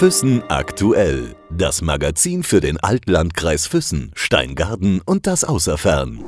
[0.00, 1.36] Füssen aktuell.
[1.50, 6.24] Das Magazin für den Altlandkreis Füssen, Steingarten und das Außerfern.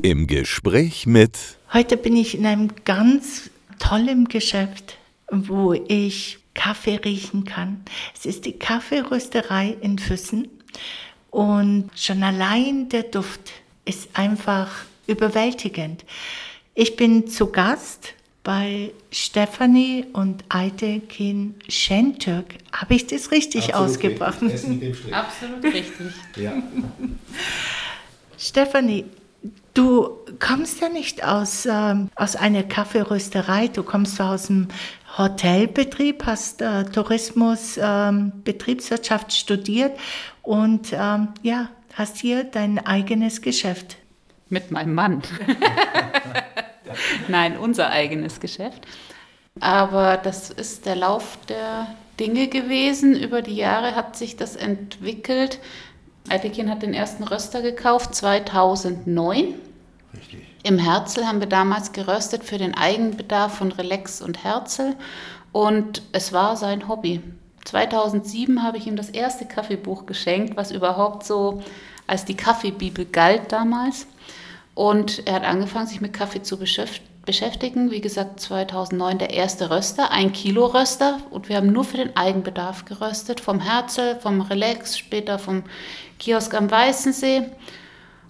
[0.00, 1.36] Im Gespräch mit.
[1.72, 4.96] Heute bin ich in einem ganz tollen Geschäft,
[5.30, 7.84] wo ich Kaffee riechen kann.
[8.18, 10.48] Es ist die Kaffeerösterei in Füssen
[11.30, 13.52] und schon allein der Duft
[13.84, 14.70] ist einfach
[15.06, 16.06] überwältigend.
[16.74, 22.54] Ich bin zu Gast bei Stefanie und Aytekin Şentürk.
[22.72, 24.42] Habe ich das richtig Absolut ausgebracht?
[24.42, 25.14] Richtig.
[25.14, 26.12] Absolut richtig.
[26.36, 26.52] Ja.
[28.38, 29.04] Stefanie,
[29.74, 34.68] du kommst ja nicht aus, ähm, aus einer Kaffeerösterei, du kommst zwar aus dem
[35.18, 39.98] Hotelbetrieb, hast äh, Tourismus, ähm, Betriebswirtschaft studiert
[40.42, 43.98] und ähm, ja, hast hier dein eigenes Geschäft.
[44.48, 45.22] Mit meinem Mann.
[47.28, 48.86] Nein, unser eigenes Geschäft.
[49.60, 53.16] Aber das ist der Lauf der Dinge gewesen.
[53.16, 55.58] Über die Jahre hat sich das entwickelt.
[56.28, 59.54] Altekin hat den ersten Röster gekauft 2009.
[60.14, 60.42] Richtig.
[60.62, 64.94] Im Herzl haben wir damals geröstet für den Eigenbedarf von Relax und Herzl.
[65.52, 67.22] Und es war sein Hobby.
[67.64, 71.62] 2007 habe ich ihm das erste Kaffeebuch geschenkt, was überhaupt so
[72.06, 74.06] als die Kaffeebibel galt damals.
[74.74, 77.90] Und er hat angefangen, sich mit Kaffee zu beschäftigen.
[77.90, 81.18] Wie gesagt, 2009 der erste Röster, ein Kilo Röster.
[81.30, 83.40] Und wir haben nur für den Eigenbedarf geröstet.
[83.40, 85.64] Vom Herzl, vom Relax, später vom
[86.18, 87.42] Kiosk am Weißensee.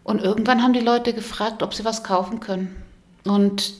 [0.02, 2.82] Und irgendwann haben die Leute gefragt, ob sie was kaufen können.
[3.24, 3.74] Und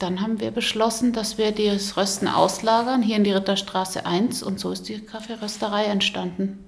[0.00, 4.42] dann haben wir beschlossen, dass wir das Rösten auslagern, hier in die Ritterstraße 1.
[4.42, 6.64] Und so ist die Kaffeerösterei entstanden.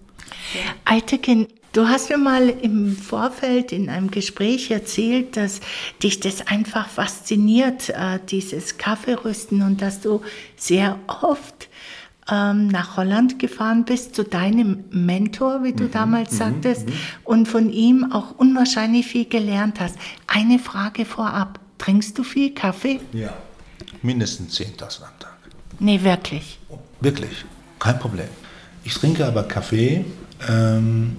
[0.85, 5.61] Altekin, du hast mir mal im Vorfeld in einem Gespräch erzählt, dass
[6.03, 10.23] dich das einfach fasziniert, äh, dieses Kaffeerösten und dass du
[10.57, 11.69] sehr oft
[12.31, 16.89] ähm, nach Holland gefahren bist zu deinem Mentor, wie du Mhm, damals sagtest,
[17.25, 19.97] und von ihm auch unwahrscheinlich viel gelernt hast.
[20.27, 21.61] Eine Frage vorab.
[21.79, 23.01] Trinkst du viel Kaffee?
[23.13, 23.35] Ja.
[24.03, 25.37] Mindestens 10 Tassen am Tag.
[25.79, 26.59] Nee, wirklich.
[27.01, 27.45] Wirklich.
[27.79, 28.29] Kein Problem.
[28.83, 30.05] Ich trinke aber Kaffee,
[30.49, 31.17] ähm,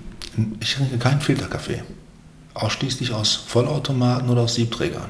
[0.59, 1.83] ich trinke keinen Filterkaffee.
[2.53, 5.09] Ausschließlich aus Vollautomaten oder aus Siebträgern,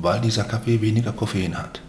[0.00, 1.80] weil dieser Kaffee weniger Koffein hat.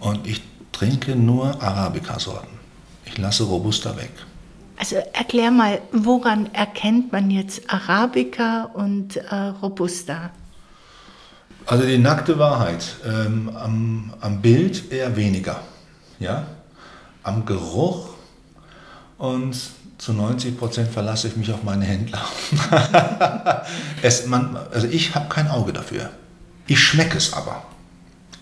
[0.00, 0.42] Und ich
[0.72, 2.56] trinke nur Arabica-Sorten.
[3.04, 4.10] Ich lasse Robusta weg.
[4.78, 10.30] Also erklär mal, woran erkennt man jetzt Arabica und äh, Robusta?
[11.64, 12.96] Also die nackte Wahrheit.
[13.06, 15.60] Ähm, am, am Bild eher weniger.
[16.18, 16.46] Ja?
[17.22, 18.10] Am Geruch
[19.16, 19.56] und
[19.98, 22.20] zu 90 Prozent verlasse ich mich auf meine Händler.
[24.02, 26.10] es, man, also ich habe kein Auge dafür.
[26.66, 27.62] Ich schmecke es aber.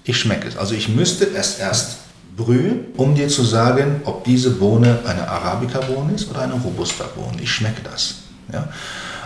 [0.04, 0.56] Ich schmecke es.
[0.56, 1.98] Also ich müsste es erst
[2.36, 7.40] brühen, um dir zu sagen, ob diese Bohne eine Arabica-Bohne ist oder eine Robusta-Bohne.
[7.40, 8.16] Ich schmecke das.
[8.52, 8.68] Ja?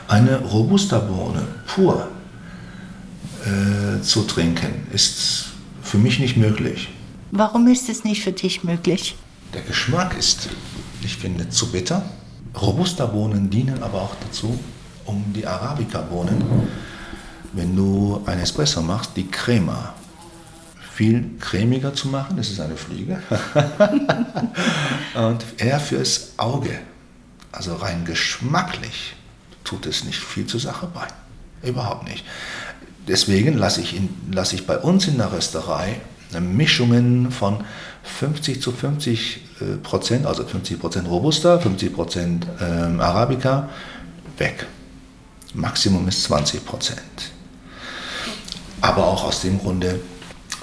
[0.06, 2.08] Eine Robusta-Bohne pur
[3.44, 5.46] äh, zu trinken, ist
[5.82, 6.88] für mich nicht möglich.
[7.30, 9.16] Warum ist es nicht für dich möglich?
[9.54, 10.48] Der Geschmack ist,
[11.02, 12.02] ich finde, zu bitter.
[12.60, 14.58] Robusta-Bohnen dienen aber auch dazu,
[15.04, 16.42] um die Arabica-Bohnen,
[17.52, 19.94] wenn du ein Espresso machst, die Crema
[20.94, 22.36] viel cremiger zu machen.
[22.36, 23.22] Das ist eine Fliege.
[25.14, 26.76] Und eher fürs Auge,
[27.52, 29.14] also rein geschmacklich,
[29.62, 31.06] tut es nicht viel zur Sache bei.
[31.62, 32.24] Überhaupt nicht.
[33.06, 36.00] Deswegen lasse ich, in, lasse ich bei uns in der Rösterei
[36.40, 37.64] Mischungen von
[38.02, 39.47] 50 zu 50 äh,
[39.82, 43.68] Prozent, also 50 Prozent Robusta, 50 Prozent ähm, Arabica,
[44.36, 44.66] weg.
[45.54, 47.32] Maximum ist 20 Prozent.
[48.80, 50.00] Aber auch aus dem Grunde,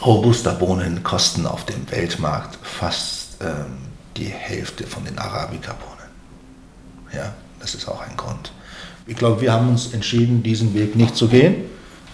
[0.03, 3.77] Robusta-Bohnen kosten auf dem Weltmarkt fast ähm,
[4.17, 5.95] die Hälfte von den Arabica-Bohnen.
[7.13, 8.51] Ja, das ist auch ein Grund.
[9.07, 11.65] Ich glaube, wir haben uns entschieden, diesen Weg nicht zu gehen.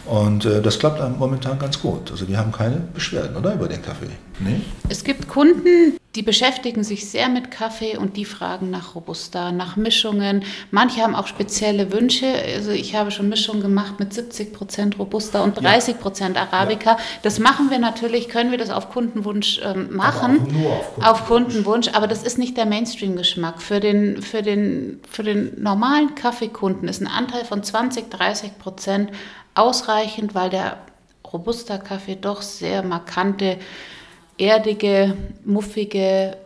[0.06, 2.12] Und äh, das klappt momentan ganz gut.
[2.12, 3.53] Also wir haben keine Beschwerden, oder?
[3.53, 4.09] Über den Kaffee.
[4.39, 4.62] Nee?
[4.89, 9.78] Es gibt Kunden, die beschäftigen sich sehr mit Kaffee und die fragen nach Robusta, nach
[9.78, 10.43] Mischungen.
[10.72, 12.26] Manche haben auch spezielle Wünsche.
[12.53, 16.97] Also ich habe schon Mischungen gemacht mit 70 Prozent Robusta und 30 Prozent Arabica.
[17.22, 20.41] Das machen wir natürlich, können wir das auf Kundenwunsch ähm, machen.
[20.41, 21.08] auch nur auf Kundenwunsch.
[21.08, 23.61] Auf Kundenwunsch, aber das ist nicht der Mainstream-Geschmack.
[23.61, 29.11] Für den, für, den, für den normalen Kaffeekunden ist ein Anteil von 20, 30 Prozent
[29.56, 30.78] ausreichend, weil der
[31.32, 33.58] Robusta-Kaffee doch sehr markante,
[34.38, 36.38] erdige, muffige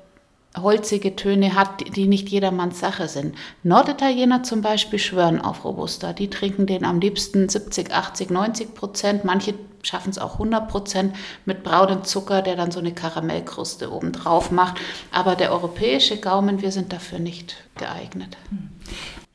[0.61, 3.35] holzige Töne hat, die nicht jedermanns Sache sind.
[3.63, 6.13] Norditaliener zum Beispiel schwören auf Robusta.
[6.13, 9.25] Die trinken den am liebsten 70, 80, 90 Prozent.
[9.25, 11.15] Manche schaffen es auch 100 Prozent
[11.45, 14.77] mit braunem Zucker, der dann so eine Karamellkruste oben drauf macht.
[15.11, 18.37] Aber der europäische Gaumen, wir sind dafür nicht geeignet.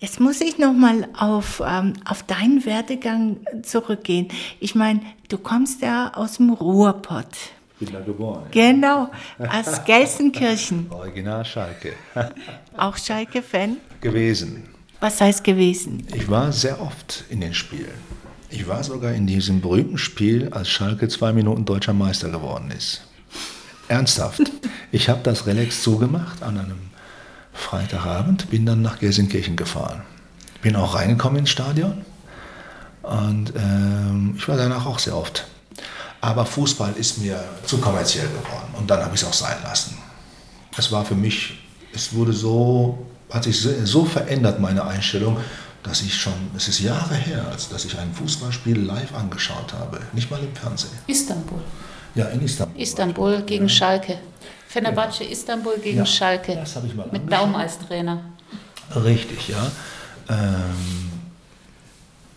[0.00, 4.28] Jetzt muss ich noch mal auf, ähm, auf deinen Werdegang zurückgehen.
[4.58, 7.26] Ich meine, du kommst ja aus dem Ruhrpott.
[7.78, 8.44] Bin da geboren.
[8.50, 10.86] Genau, aus Gelsenkirchen.
[10.90, 11.92] Original Schalke.
[12.78, 13.76] Auch Schalke-Fan?
[14.00, 14.64] Gewesen.
[15.00, 16.06] Was heißt gewesen?
[16.14, 18.10] Ich war sehr oft in den Spielen.
[18.48, 23.02] Ich war sogar in diesem berühmten Spiel, als Schalke zwei Minuten deutscher Meister geworden ist.
[23.88, 24.50] Ernsthaft.
[24.92, 26.89] Ich habe das Relax zugemacht an einem
[27.52, 30.02] Freitagabend, bin dann nach Gelsenkirchen gefahren.
[30.62, 32.04] Bin auch reingekommen ins Stadion
[33.02, 35.46] und ähm, ich war danach auch sehr oft.
[36.20, 39.96] Aber Fußball ist mir zu kommerziell geworden und dann habe ich es auch sein lassen.
[40.76, 41.58] Es war für mich,
[41.94, 45.38] es wurde so, hat sich so, so verändert, meine Einstellung,
[45.82, 50.00] dass ich schon, es ist Jahre her, als dass ich ein Fußballspiel live angeschaut habe,
[50.12, 50.92] nicht mal im Fernsehen.
[51.06, 51.60] Istanbul.
[52.14, 52.82] Ja, in Istanbul.
[52.82, 53.68] Istanbul gegen ja.
[53.68, 54.18] Schalke.
[54.70, 56.54] Fenerbahce Istanbul gegen Ja, Schalke.
[56.54, 57.30] das habe ich mal Mit.
[57.30, 58.22] Daum als Trainer.
[58.94, 59.66] Richtig, ja.
[60.28, 61.10] Ähm,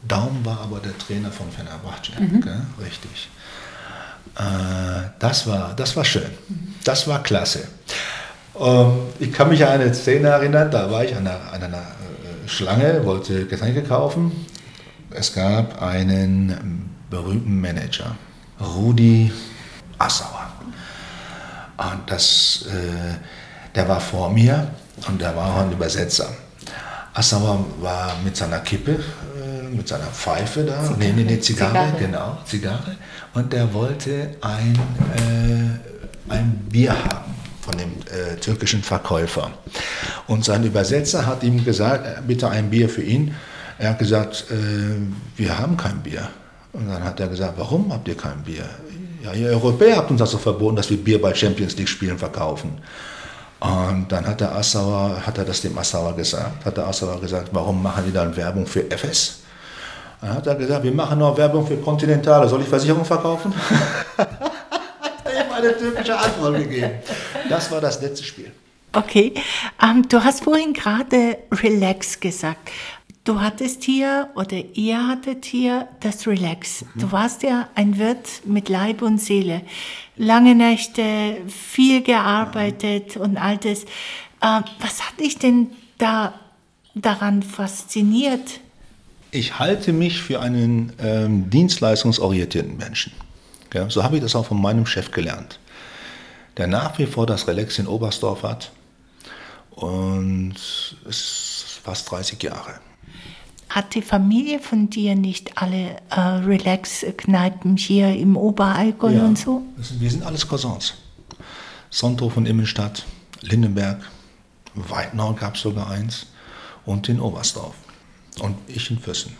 [0.07, 2.61] Daum war aber der Trainer von Fenerbahce, gell?
[2.83, 3.29] richtig.
[4.35, 6.29] Äh, das, war, das war schön.
[6.83, 7.67] Das war klasse.
[8.59, 11.77] Ähm, ich kann mich an eine Szene erinnern, da war ich an einer, an einer
[11.77, 14.45] äh, Schlange, wollte Getränke kaufen.
[15.11, 18.15] Es gab einen berühmten Manager,
[18.59, 19.31] Rudi
[19.99, 20.42] Assauer.
[21.91, 24.67] Und das, äh, der war vor mir
[25.07, 26.29] und der war auch ein Übersetzer.
[27.13, 31.97] Assauer war mit seiner Kippe, äh, mit seiner Pfeife da, nee, nee, nee, Zigarre, Zigarre.
[31.99, 32.95] genau, Zigarre.
[33.33, 34.79] Und der wollte ein,
[35.15, 39.51] äh, ein Bier haben von dem äh, türkischen Verkäufer.
[40.27, 43.35] Und sein Übersetzer hat ihm gesagt, äh, bitte ein Bier für ihn.
[43.77, 44.55] Er hat gesagt, äh,
[45.37, 46.29] wir haben kein Bier.
[46.73, 48.67] Und dann hat er gesagt, warum habt ihr kein Bier?
[49.23, 52.17] Ja, ihr Europäer habt uns das so verboten, dass wir Bier bei Champions League Spielen
[52.17, 52.77] verkaufen.
[53.61, 57.47] Und dann hat der Assauer, hat er das dem Assauer gesagt, hat der Assauer gesagt,
[57.53, 59.39] warum machen die dann Werbung für FS?
[60.19, 63.53] Dann hat er gesagt, wir machen noch Werbung für Continentale, soll ich Versicherung verkaufen?
[64.17, 64.29] hat
[65.23, 66.91] er ihm eine türkische Antwort gegeben.
[67.47, 68.51] Das war das letzte Spiel.
[68.91, 69.33] Okay,
[69.81, 72.69] ähm, du hast vorhin gerade Relax gesagt.
[73.23, 76.83] Du hattest hier oder ihr hattet hier das Relax.
[76.95, 79.61] Du warst ja ein Wirt mit Leib und Seele.
[80.17, 83.85] Lange Nächte, viel gearbeitet und all das.
[84.41, 85.67] Ähm, was hat dich denn
[85.97, 86.33] da
[86.95, 88.59] daran fasziniert?
[89.31, 93.13] Ich halte mich für einen ähm, dienstleistungsorientierten Menschen.
[93.73, 95.59] Ja, so habe ich das auch von meinem Chef gelernt,
[96.57, 98.73] der nach wie vor das Relax in Oberstdorf hat
[99.71, 102.81] und es ist fast 30 Jahre.
[103.73, 109.63] Hat die Familie von dir nicht alle äh, Relax-Kneipen hier im Oberallgäu und so?
[109.79, 110.93] sind- wir sind alles Cousins.
[111.89, 113.05] Sonthof und Immenstadt,
[113.41, 113.99] Lindenberg,
[114.75, 116.27] Weidnau gab es sogar eins
[116.85, 117.73] und in Oberstdorf.
[118.41, 119.33] Und ich in Füssen.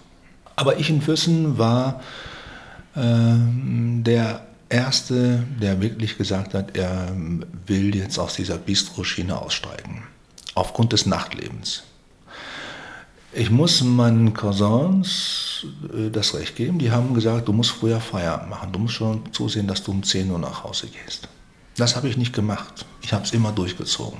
[0.55, 2.01] Aber ich in Füssen war
[2.95, 10.03] ähm, der Erste, der wirklich gesagt hat, er ähm, will jetzt aus dieser Bistro-Schiene aussteigen.
[10.55, 11.83] Aufgrund des Nachtlebens.
[13.35, 16.77] Ich muss meinen Cousins äh, das Recht geben.
[16.77, 18.71] Die haben gesagt, du musst früher Feierabend machen.
[18.71, 21.27] Du musst schon zusehen, dass du um 10 Uhr nach Hause gehst.
[21.75, 22.85] Das habe ich nicht gemacht.
[23.01, 24.19] Ich habe es immer durchgezogen.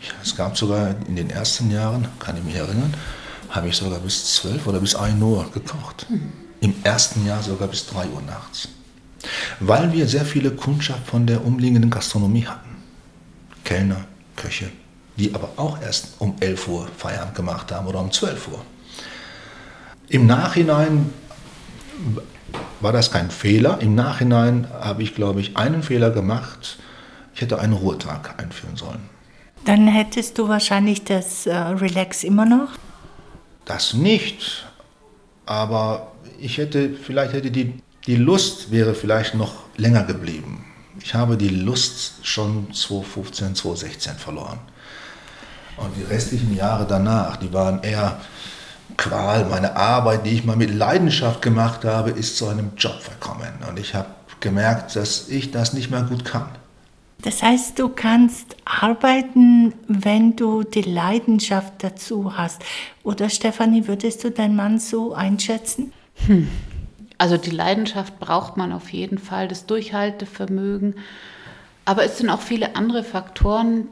[0.00, 2.94] Ich, es gab sogar in den ersten Jahren, kann ich mich erinnern,
[3.50, 6.06] habe ich sogar bis 12 oder bis 1 Uhr gekocht.
[6.60, 8.68] Im ersten Jahr sogar bis 3 Uhr nachts.
[9.58, 12.70] Weil wir sehr viele Kundschaft von der umliegenden Gastronomie hatten.
[13.64, 14.04] Kellner,
[14.36, 14.70] Köche,
[15.16, 18.62] die aber auch erst um 11 Uhr Feierabend gemacht haben oder um 12 Uhr.
[20.08, 21.12] Im Nachhinein
[22.80, 23.78] war das kein Fehler.
[23.80, 26.78] Im Nachhinein habe ich, glaube ich, einen Fehler gemacht.
[27.34, 29.08] Ich hätte einen Ruhetag einführen sollen.
[29.64, 32.70] Dann hättest du wahrscheinlich das äh, Relax immer noch.
[33.64, 34.66] Das nicht,
[35.46, 40.64] aber ich hätte, vielleicht hätte die, die Lust wäre vielleicht noch länger geblieben.
[41.00, 44.58] Ich habe die Lust schon 2015, 2016 verloren.
[45.76, 48.20] Und die restlichen Jahre danach, die waren eher
[48.96, 49.46] Qual.
[49.46, 53.52] Meine Arbeit, die ich mal mit Leidenschaft gemacht habe, ist zu einem Job verkommen.
[53.68, 54.08] Und ich habe
[54.40, 56.46] gemerkt, dass ich das nicht mehr gut kann.
[57.22, 62.62] Das heißt, du kannst arbeiten, wenn du die Leidenschaft dazu hast.
[63.04, 65.92] Oder Stefanie, würdest du deinen Mann so einschätzen?
[67.18, 70.96] Also die Leidenschaft braucht man auf jeden Fall, das Durchhaltevermögen.
[71.84, 73.86] Aber es sind auch viele andere Faktoren,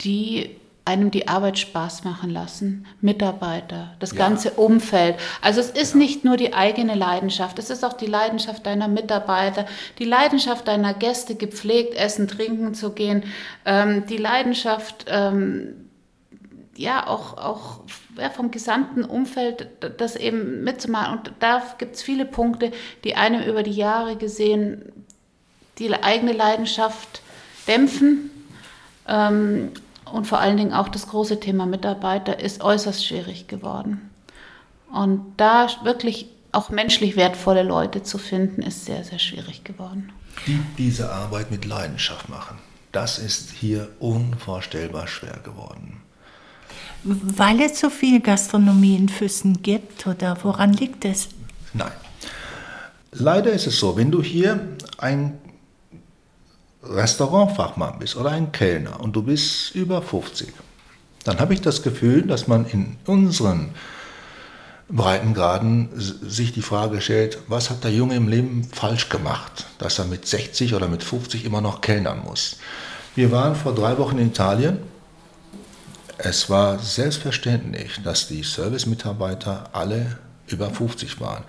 [0.00, 4.18] die einem die Arbeit Spaß machen lassen, Mitarbeiter, das ja.
[4.18, 5.16] ganze Umfeld.
[5.40, 5.98] Also es ist ja.
[5.98, 9.66] nicht nur die eigene Leidenschaft, es ist auch die Leidenschaft deiner Mitarbeiter,
[9.98, 13.24] die Leidenschaft deiner Gäste, gepflegt essen, trinken zu gehen,
[13.64, 15.88] ähm, die Leidenschaft, ähm,
[16.76, 17.80] ja, auch, auch
[18.18, 21.18] ja, vom gesamten Umfeld das eben mitzumachen.
[21.18, 22.72] Und da gibt es viele Punkte,
[23.04, 24.90] die einem über die Jahre gesehen
[25.78, 27.22] die eigene Leidenschaft
[27.66, 28.30] dämpfen.
[29.08, 29.72] Ähm,
[30.12, 34.10] und vor allen Dingen auch das große Thema Mitarbeiter ist äußerst schwierig geworden.
[34.92, 40.12] Und da wirklich auch menschlich wertvolle Leute zu finden, ist sehr, sehr schwierig geworden.
[40.46, 42.58] Die diese Arbeit mit Leidenschaft machen,
[42.92, 46.02] das ist hier unvorstellbar schwer geworden.
[47.04, 51.28] Weil es so viel Gastronomie in Füssen gibt oder woran liegt es?
[51.72, 51.92] Nein.
[53.12, 54.60] Leider ist es so, wenn du hier
[54.98, 55.38] ein
[56.82, 60.52] Restaurantfachmann bist oder ein Kellner und du bist über 50,
[61.24, 63.70] dann habe ich das Gefühl, dass man in unseren
[64.88, 70.04] Breitengraden sich die Frage stellt, was hat der Junge im Leben falsch gemacht, dass er
[70.04, 72.56] mit 60 oder mit 50 immer noch kellnern muss.
[73.14, 74.78] Wir waren vor drei Wochen in Italien.
[76.18, 81.44] Es war selbstverständlich, dass die Servicemitarbeiter alle über 50 waren.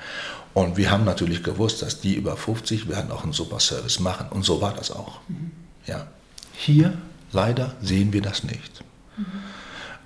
[0.54, 4.28] Und wir haben natürlich gewusst, dass die über 50 werden auch einen super Service machen.
[4.30, 5.20] Und so war das auch.
[5.28, 5.52] Mhm.
[5.86, 6.08] Ja.
[6.54, 6.94] Hier
[7.32, 8.84] leider sehen wir das nicht.
[9.18, 9.26] Mhm.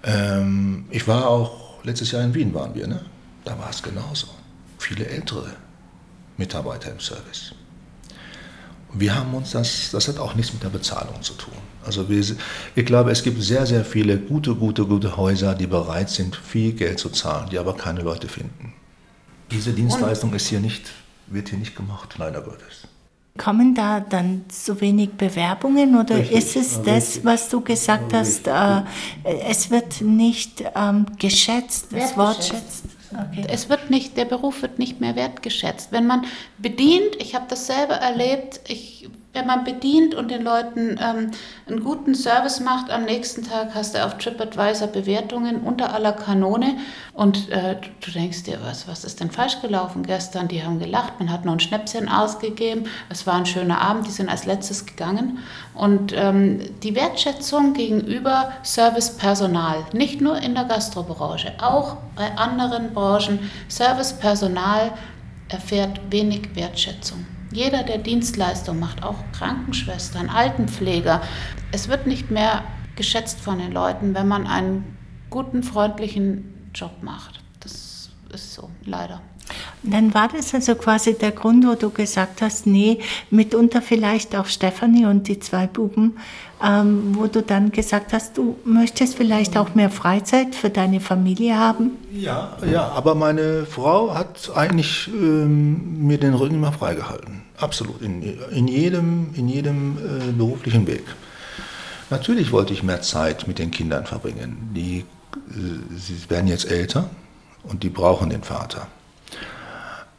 [0.04, 3.01] Ähm, ich war auch, letztes Jahr in Wien waren wir, ne?
[3.44, 4.27] da war es genauso.
[4.77, 5.51] Viele ältere
[6.38, 7.54] Mitarbeiter im Service.
[8.94, 11.54] Wir haben uns das, das hat auch nichts mit der Bezahlung zu tun.
[11.86, 12.24] Also wir,
[12.75, 16.72] ich glaube, es gibt sehr, sehr viele gute, gute, gute Häuser, die bereit sind, viel
[16.72, 18.74] Geld zu zahlen, die aber keine Leute finden.
[19.51, 20.92] Diese Dienstleistung ist hier nicht,
[21.27, 22.88] wird hier nicht gemacht, leider Gottes.
[23.38, 27.25] Kommen da dann so wenig Bewerbungen oder richtig, ist es das, richtig.
[27.25, 28.82] was du gesagt hast, äh,
[29.48, 32.86] es wird nicht ähm, geschätzt, das Wort schätzt?
[33.12, 33.46] Okay.
[33.48, 35.92] Es wird nicht, der Beruf wird nicht mehr wertgeschätzt.
[35.92, 36.25] Wenn man
[36.58, 41.32] bedient, ich habe das selber erlebt, ich wenn man bedient und den Leuten ähm,
[41.67, 46.77] einen guten Service macht, am nächsten Tag hast du auf TripAdvisor Bewertungen unter aller Kanone
[47.13, 50.48] und äh, du denkst dir, was, was ist denn falsch gelaufen gestern?
[50.48, 54.12] Die haben gelacht, man hat noch ein Schnäpschen ausgegeben, es war ein schöner Abend, die
[54.12, 55.38] sind als letztes gegangen
[55.75, 63.51] und ähm, die Wertschätzung gegenüber Servicepersonal, nicht nur in der Gastrobranche, auch bei anderen Branchen,
[63.67, 64.94] Servicepersonal
[65.50, 67.37] erfährt wenig Wertschätzung.
[67.58, 71.24] Jeder, der Dienstleistung macht, auch Krankenschwestern, Altenpfleger,
[71.72, 72.64] es wird nicht mehr
[72.96, 74.84] geschätzt von den Leuten, wenn man einen
[75.32, 77.42] guten, freundlichen Job macht.
[77.62, 79.22] Das ist so, leider.
[79.82, 83.00] Dann war das also quasi der Grund, wo du gesagt hast, nee,
[83.32, 86.18] mitunter vielleicht auch Stefanie und die zwei Buben,
[86.64, 91.58] ähm, wo du dann gesagt hast, du möchtest vielleicht auch mehr Freizeit für deine Familie
[91.58, 91.94] haben?
[92.12, 97.47] Ja, ja, aber meine Frau hat eigentlich ähm, mir den Rücken immer freigehalten.
[97.58, 98.22] Absolut, in,
[98.52, 101.04] in jedem, in jedem äh, beruflichen Weg.
[102.10, 104.70] Natürlich wollte ich mehr Zeit mit den Kindern verbringen.
[104.76, 107.10] Die, äh, sie werden jetzt älter
[107.64, 108.88] und die brauchen den Vater.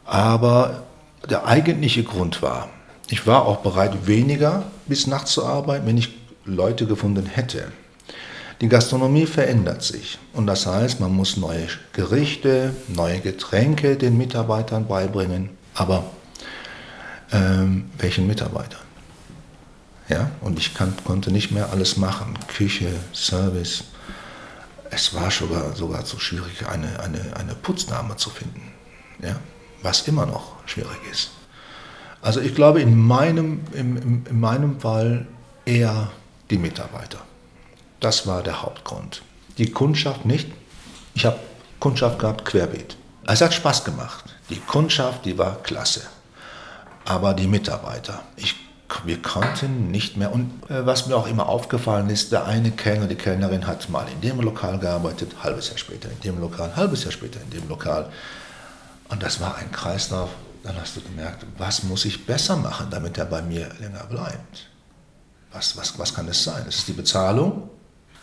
[0.05, 0.83] Aber
[1.31, 2.69] der eigentliche Grund war,
[3.09, 6.11] ich war auch bereit, weniger bis nachts zu arbeiten, wenn ich
[6.45, 7.71] Leute gefunden hätte.
[8.61, 14.89] Die Gastronomie verändert sich und das heißt, man muss neue Gerichte, neue Getränke den Mitarbeitern
[14.89, 16.05] beibringen, aber
[17.33, 18.81] ähm, welchen Mitarbeitern?
[20.09, 23.85] Ja, und ich kann, konnte nicht mehr alles machen, Küche, Service.
[24.91, 28.73] Es war sogar, sogar so schwierig, eine, eine, eine Putzdame zu finden.
[29.23, 29.37] Ja,
[29.83, 31.31] was immer noch schwierig ist.
[32.23, 35.27] Also ich glaube in meinem, in, in meinem Fall
[35.65, 36.11] eher
[36.51, 37.19] die Mitarbeiter.
[38.01, 39.23] Das war der Hauptgrund.
[39.59, 40.49] Die Kundschaft nicht.
[41.15, 41.39] Ich habe
[41.81, 42.97] Kundschaft gehabt, querbeet.
[43.27, 44.25] Es hat Spaß gemacht.
[44.51, 46.03] Die Kundschaft, die war klasse.
[47.09, 48.55] Aber die Mitarbeiter, ich,
[49.05, 50.31] wir konnten nicht mehr.
[50.31, 54.07] Und äh, was mir auch immer aufgefallen ist, der eine Kellner, die Kellnerin hat mal
[54.13, 57.67] in dem Lokal gearbeitet, halbes Jahr später in dem Lokal, halbes Jahr später in dem
[57.67, 58.11] Lokal.
[59.09, 60.29] Und das war ein Kreislauf.
[60.63, 64.69] Dann hast du gemerkt, was muss ich besser machen, damit er bei mir länger bleibt?
[65.51, 66.67] Was, was, was kann es sein?
[66.69, 67.71] Ist es die Bezahlung?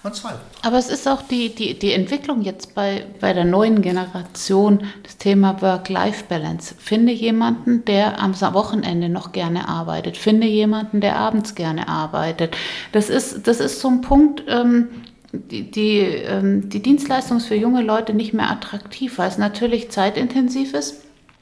[0.05, 0.41] Man zweifelt.
[0.62, 5.17] Aber es ist auch die, die, die Entwicklung jetzt bei, bei der neuen Generation, das
[5.17, 6.75] Thema Work-Life-Balance.
[6.77, 10.15] Finde jemanden, der am Wochenende noch gerne arbeitet.
[10.15, 12.55] Finde jemanden, der abends gerne arbeitet.
[12.91, 14.89] Das ist, das ist so ein Punkt, ähm,
[15.31, 19.89] die, die, ähm, die Dienstleistung ist für junge Leute nicht mehr attraktiv, weil es natürlich
[19.89, 21.01] zeitintensiv ist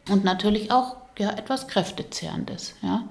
[0.09, 2.75] und natürlich auch ja, etwas kräftezehrend ist.
[2.81, 3.03] Ja?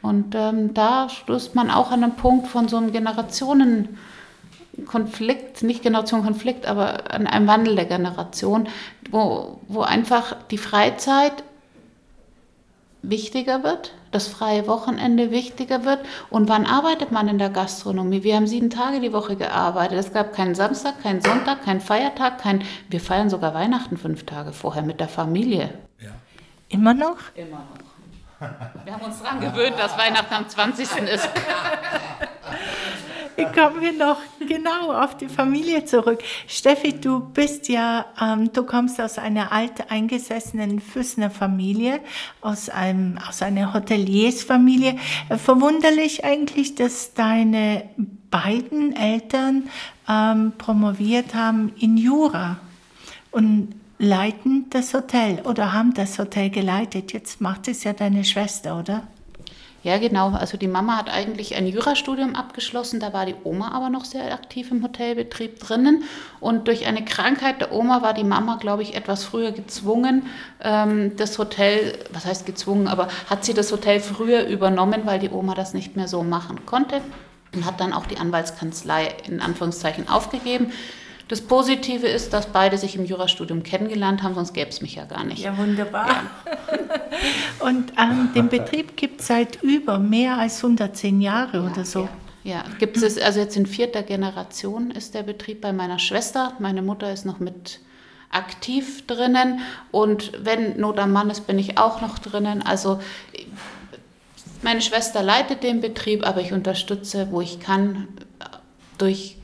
[0.00, 4.11] Und ähm, da stößt man auch an einen Punkt von so einem Generationenkonflikt
[4.86, 8.68] Konflikt, nicht Generation Konflikt, aber an einem Wandel der Generation,
[9.10, 11.44] wo, wo einfach die Freizeit
[13.02, 16.00] wichtiger wird, das freie Wochenende wichtiger wird.
[16.30, 18.22] Und wann arbeitet man in der Gastronomie?
[18.22, 19.98] Wir haben sieben Tage die Woche gearbeitet.
[19.98, 22.62] Es gab keinen Samstag, keinen Sonntag, keinen Feiertag, kein.
[22.88, 25.74] Wir feiern sogar Weihnachten fünf Tage vorher mit der Familie.
[25.98, 26.10] Ja.
[26.68, 27.16] Immer noch?
[27.34, 27.92] Immer noch.
[28.84, 30.86] Wir haben uns daran gewöhnt, dass Weihnachten am 20.
[31.08, 31.28] ist.
[33.36, 36.22] Wie kommen wir noch genau auf die Familie zurück?
[36.46, 42.00] Steffi, du bist ja, ähm, du kommst aus einer alt eingesessenen Füßner Familie,
[42.40, 44.96] aus, einem, aus einer Hoteliersfamilie.
[45.28, 47.88] Äh, verwunderlich eigentlich, dass deine
[48.30, 49.68] beiden Eltern
[50.08, 52.58] ähm, promoviert haben in Jura
[53.30, 57.12] und leiten das Hotel oder haben das Hotel geleitet.
[57.12, 59.06] Jetzt macht es ja deine Schwester, oder?
[59.82, 60.30] Ja, genau.
[60.30, 64.32] Also die Mama hat eigentlich ein Jurastudium abgeschlossen, da war die Oma aber noch sehr
[64.32, 66.04] aktiv im Hotelbetrieb drinnen.
[66.38, 70.26] Und durch eine Krankheit der Oma war die Mama, glaube ich, etwas früher gezwungen,
[70.62, 75.30] ähm, das Hotel, was heißt gezwungen, aber hat sie das Hotel früher übernommen, weil die
[75.30, 77.00] Oma das nicht mehr so machen konnte
[77.52, 80.72] und hat dann auch die Anwaltskanzlei in Anführungszeichen aufgegeben.
[81.32, 85.06] Das Positive ist, dass beide sich im Jurastudium kennengelernt haben, sonst gäbe es mich ja
[85.06, 85.42] gar nicht.
[85.42, 86.06] Ja, wunderbar.
[86.06, 86.20] Ja.
[87.66, 92.06] Und ähm, den Betrieb gibt es seit über mehr als 110 Jahre ja, oder so.
[92.44, 92.56] Ja.
[92.56, 96.52] ja, gibt es, also jetzt in vierter Generation ist der Betrieb bei meiner Schwester.
[96.58, 97.80] Meine Mutter ist noch mit
[98.28, 99.60] aktiv drinnen
[99.90, 102.60] und wenn Not am Mann ist, bin ich auch noch drinnen.
[102.60, 103.00] Also
[104.60, 108.08] meine Schwester leitet den Betrieb, aber ich unterstütze, wo ich kann,
[108.98, 109.36] durch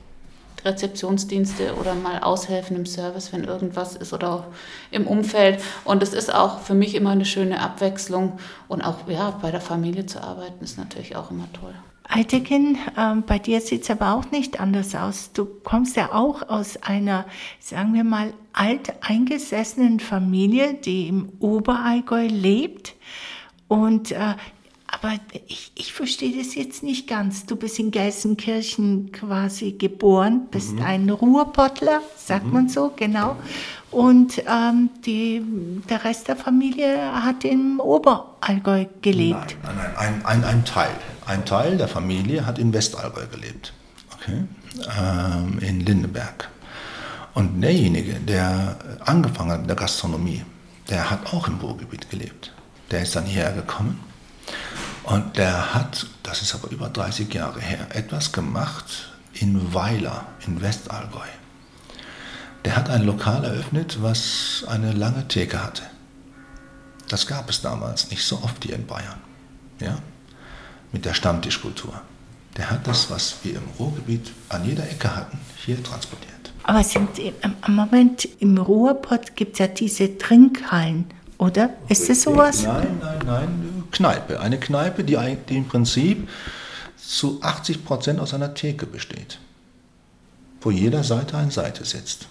[0.64, 4.46] Rezeptionsdienste oder mal aushelfen im Service, wenn irgendwas ist oder
[4.90, 5.62] im Umfeld.
[5.84, 8.38] Und es ist auch für mich immer eine schöne Abwechslung.
[8.68, 11.74] Und auch ja, bei der Familie zu arbeiten ist natürlich auch immer toll.
[12.10, 15.32] Altekin, ähm, bei dir sieht es aber auch nicht anders aus.
[15.32, 17.26] Du kommst ja auch aus einer,
[17.60, 22.94] sagen wir mal, alteingesessenen Familie, die im Oberallgäu lebt.
[23.68, 24.34] Und äh,
[25.00, 25.14] aber
[25.46, 27.46] ich, ich verstehe das jetzt nicht ganz.
[27.46, 30.82] Du bist in Gelsenkirchen quasi geboren, bist mhm.
[30.82, 32.52] ein Ruhrpottler, sagt mhm.
[32.52, 33.36] man so, genau.
[33.90, 35.42] Und ähm, die,
[35.88, 39.56] der Rest der Familie hat im Oberallgäu gelebt.
[39.62, 40.90] Nein, nein, nein ein, ein, ein Teil.
[41.26, 43.72] Ein Teil der Familie hat in Westallgäu gelebt.
[44.14, 44.44] Okay?
[44.98, 46.48] Ähm, in Lindenberg.
[47.34, 50.44] Und derjenige, der angefangen hat mit der Gastronomie,
[50.90, 52.52] der hat auch im Ruhrgebiet gelebt.
[52.90, 54.07] Der ist dann hierher gekommen
[55.08, 60.60] und der hat, das ist aber über 30 Jahre her, etwas gemacht in Weiler in
[60.60, 61.26] Westallgäu.
[62.66, 65.84] Der hat ein Lokal eröffnet, was eine lange Theke hatte.
[67.08, 69.18] Das gab es damals nicht so oft hier in Bayern.
[69.80, 69.98] Ja?
[70.92, 71.98] Mit der Stammtischkultur.
[72.58, 76.52] Der hat das, was wir im Ruhrgebiet an jeder Ecke hatten, hier transportiert.
[76.64, 81.06] Aber sind im Moment im Ruhrpott gibt es ja diese Trinkhallen
[81.38, 81.70] oder?
[81.88, 82.64] Ist das sowas?
[82.64, 83.77] Nein, nein, nein.
[83.90, 84.40] Kneipe.
[84.40, 86.28] Eine Kneipe, die, die im Prinzip
[86.96, 89.38] zu 80 Prozent aus einer Theke besteht.
[90.60, 92.26] Wo jeder Seite an Seite sitzt.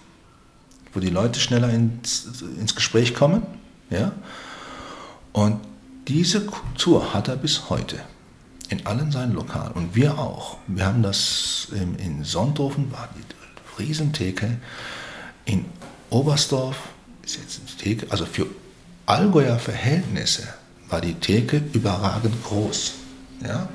[0.94, 2.28] Wo die Leute schneller ins,
[2.60, 3.44] ins Gespräch kommen.
[3.90, 4.12] Ja?
[5.34, 5.60] Und
[6.08, 8.00] diese Kultur hat er bis heute.
[8.70, 9.74] In allen seinen Lokalen.
[9.74, 10.58] Und wir auch.
[10.68, 14.58] Wir haben das in, in Sonthofen, war die Riesentheke.
[15.46, 15.66] In
[16.10, 16.78] Oberstdorf
[17.24, 18.48] ist jetzt eine Theke, also für
[19.06, 20.48] Allgäuer Verhältnisse
[20.90, 22.94] war die Theke überragend groß.
[23.44, 23.68] Ja?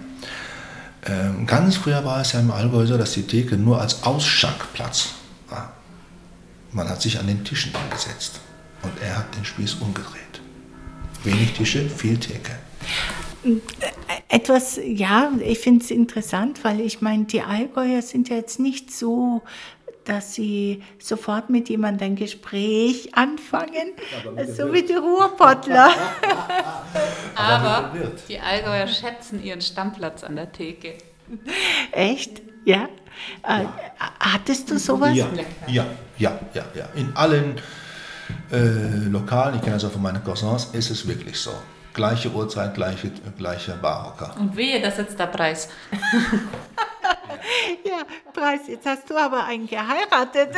[1.06, 5.10] Ähm, ganz früher war es ja im Allgäu so, dass die Theke nur als Ausschankplatz
[5.48, 5.72] war.
[6.72, 8.40] Man hat sich an den Tischen angesetzt
[8.82, 10.40] und er hat den Spieß umgedreht.
[11.24, 12.52] Wenig Tische, viel Theke.
[14.28, 18.92] Etwas, ja, ich finde es interessant, weil ich meine, die Allgäuer sind ja jetzt nicht
[18.92, 19.42] so
[20.04, 23.92] dass sie sofort mit jemandem ein Gespräch anfangen,
[24.56, 25.90] so wie die Ruhrpottler.
[27.34, 27.92] Aber
[28.28, 30.94] die Allgäuer schätzen ihren Stammplatz an der Theke.
[31.92, 32.42] Echt?
[32.64, 32.88] Ja?
[33.42, 33.64] Äh,
[34.20, 35.14] hattest du sowas?
[35.14, 35.28] Ja,
[35.66, 35.86] ja,
[36.18, 36.64] ja, ja.
[36.74, 36.88] ja.
[36.94, 37.60] In allen
[38.50, 41.52] äh, Lokalen, ich kenne das auch von meinen Cousins, ist es wirklich so.
[41.94, 44.34] Gleiche Uhrzeit, gleiche, gleiche Barhocker.
[44.38, 45.68] Und wehe, das ist jetzt der Preis.
[48.32, 50.54] Preis, jetzt hast du aber einen geheiratet.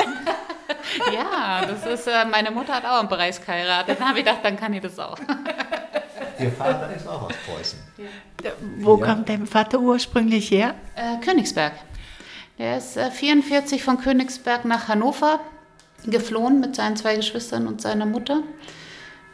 [1.13, 3.99] ja, das ist, äh, meine Mutter hat auch einen Preis geheiratet.
[3.99, 5.19] Dann habe ich gedacht, dann kann ich das auch.
[6.39, 7.79] Ihr Vater ist auch aus Preußen.
[7.99, 8.51] Ja.
[8.79, 9.07] Wo ja.
[9.07, 10.75] kommt dein Vater ursprünglich her?
[10.97, 11.73] Äh, Königsberg.
[12.59, 15.41] Der ist äh, 44 von Königsberg nach Hannover
[16.07, 18.43] geflohen mit seinen zwei Geschwistern und seiner Mutter.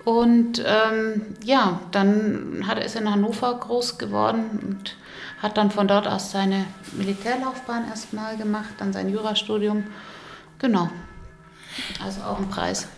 [0.05, 4.97] Und ähm, ja, dann hat er, ist er in Hannover groß geworden und
[5.43, 9.85] hat dann von dort aus seine Militärlaufbahn erstmal gemacht, dann sein Jurastudium.
[10.59, 10.91] Genau.
[12.05, 12.89] Also auch ein Preis.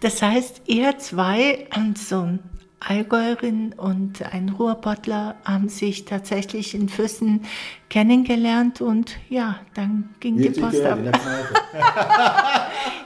[0.00, 2.38] Das heißt, ihr zwei, so ein
[2.80, 7.44] Allgäuerin und ein Ruhrbottler haben sich tatsächlich in Füssen
[7.90, 10.98] kennengelernt und ja, dann ging Wie die Post ab.
[10.98, 11.06] In.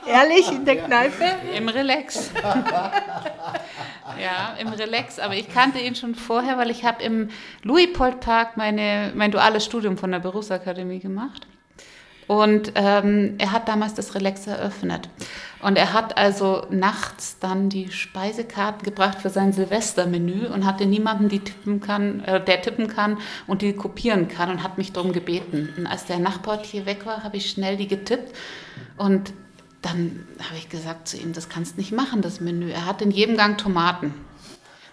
[0.07, 1.25] Ehrlich, in der Kneipe?
[1.57, 2.31] Im Relax.
[4.21, 5.19] ja, im Relax.
[5.19, 7.31] Aber ich kannte ihn schon vorher, weil ich habe im
[7.63, 11.47] Louis-Pold-Park meine, mein duales Studium von der Berufsakademie gemacht.
[12.29, 15.09] Und ähm, er hat damals das Relax eröffnet.
[15.61, 21.29] Und er hat also nachts dann die Speisekarten gebracht für sein Silvestermenü und hatte niemanden,
[21.29, 25.13] die tippen kann, äh, der tippen kann und die kopieren kann und hat mich darum
[25.13, 25.73] gebeten.
[25.77, 28.35] Und als der Nachbartier weg war, habe ich schnell die getippt
[28.97, 29.33] und
[29.83, 32.71] dann habe ich gesagt zu ihm, das kannst nicht machen, das Menü.
[32.71, 34.15] Er hat in jedem Gang Tomaten.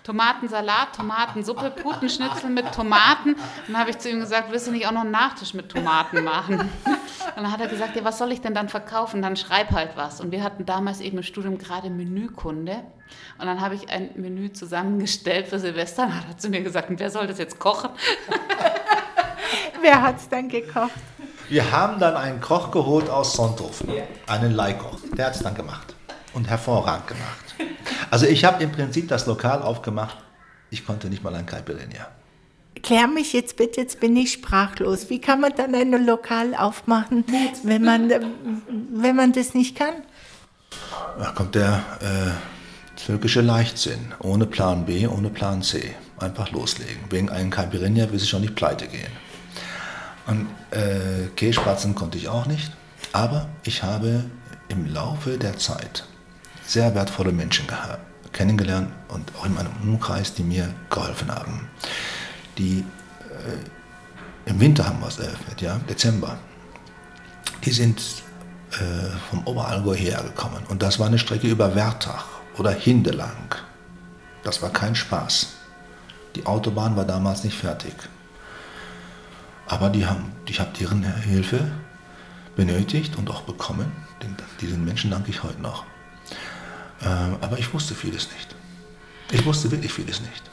[0.09, 3.35] Tomatensalat, Tomatensuppe, Putenschnitzel mit Tomaten.
[3.67, 6.23] Dann habe ich zu ihm gesagt, willst du nicht auch noch einen Nachtisch mit Tomaten
[6.23, 6.57] machen?
[7.35, 9.21] Und dann hat er gesagt, ja, was soll ich denn dann verkaufen?
[9.21, 10.19] Dann schreib halt was.
[10.19, 12.81] Und wir hatten damals eben im Studium gerade Menükunde.
[13.37, 16.05] Und dann habe ich ein Menü zusammengestellt für Silvester.
[16.05, 17.91] Und dann hat er zu mir gesagt, wer soll das jetzt kochen?
[19.81, 20.89] wer hat es dann gekocht?
[21.49, 23.89] Wir haben dann einen Koch geholt aus Sonthofen,
[24.25, 24.97] einen Leihkoch.
[25.15, 25.93] Der hat es dann gemacht
[26.33, 27.55] und hervorragend gemacht.
[28.09, 30.17] Also ich habe im Prinzip das Lokal aufgemacht.
[30.71, 32.07] Ich konnte nicht mal ein Caipirinha.
[32.81, 35.09] Klär mich jetzt bitte, jetzt bin ich sprachlos.
[35.09, 37.25] Wie kann man dann ein Lokal aufmachen,
[37.63, 38.09] wenn man,
[38.93, 39.95] wenn man das nicht kann?
[41.17, 44.13] Da kommt der äh, türkische Leichtsinn.
[44.19, 45.95] Ohne Plan B, ohne Plan C.
[46.19, 47.03] Einfach loslegen.
[47.09, 49.11] Wegen einem Caipirinha will ich schon nicht pleite gehen.
[50.27, 52.71] Und äh, Käsespatzen konnte ich auch nicht.
[53.13, 54.25] Aber ich habe
[54.67, 56.05] im Laufe der Zeit
[56.69, 57.65] sehr wertvolle Menschen
[58.31, 61.67] kennengelernt und auch in meinem Umkreis, die mir geholfen haben.
[62.59, 62.85] Die
[63.29, 66.37] äh, im Winter haben wir es eröffnet, ja, Dezember.
[67.65, 67.99] Die sind
[68.71, 72.25] äh, vom Oberallgäu hergekommen und das war eine Strecke über Wertach
[72.57, 73.55] oder Hindelang.
[74.43, 75.53] Das war kein Spaß.
[76.35, 77.93] Die Autobahn war damals nicht fertig.
[79.65, 81.71] Aber die haben, ich habe deren Hilfe
[82.55, 83.91] benötigt und auch bekommen.
[84.61, 85.88] diesen Menschen danke ich heute noch.
[87.03, 88.55] Ähm, aber ich wusste vieles nicht.
[89.31, 90.43] Ich wusste wirklich vieles nicht.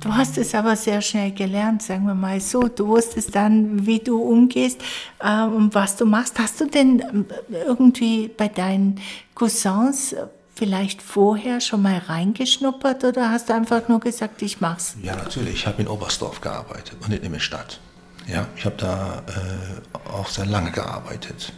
[0.00, 2.68] Du hast es aber sehr schnell gelernt, sagen wir mal so.
[2.68, 4.80] Du wusstest dann, wie du umgehst
[5.18, 6.38] äh, und was du machst.
[6.38, 9.00] Hast du denn äh, irgendwie bei deinen
[9.34, 10.14] Cousins
[10.54, 14.96] vielleicht vorher schon mal reingeschnuppert oder hast du einfach nur gesagt, ich mach's?
[15.02, 15.54] Ja, natürlich.
[15.54, 17.80] Ich habe in Oberstdorf gearbeitet und nicht in der Stadt.
[18.28, 21.52] Ja, ich habe da äh, auch sehr lange gearbeitet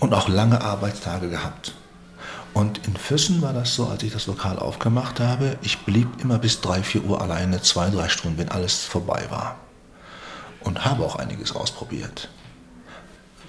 [0.00, 1.74] und auch lange Arbeitstage gehabt.
[2.54, 6.38] Und in Füssen war das so, als ich das Lokal aufgemacht habe, ich blieb immer
[6.38, 9.56] bis 3, 4 Uhr alleine, zwei, drei Stunden, wenn alles vorbei war.
[10.60, 12.28] Und habe auch einiges ausprobiert.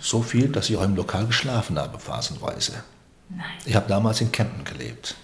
[0.01, 2.83] So viel, dass ich auch im Lokal geschlafen habe, phasenweise.
[3.29, 3.45] Nein.
[3.63, 5.15] Ich habe damals in Kempten gelebt.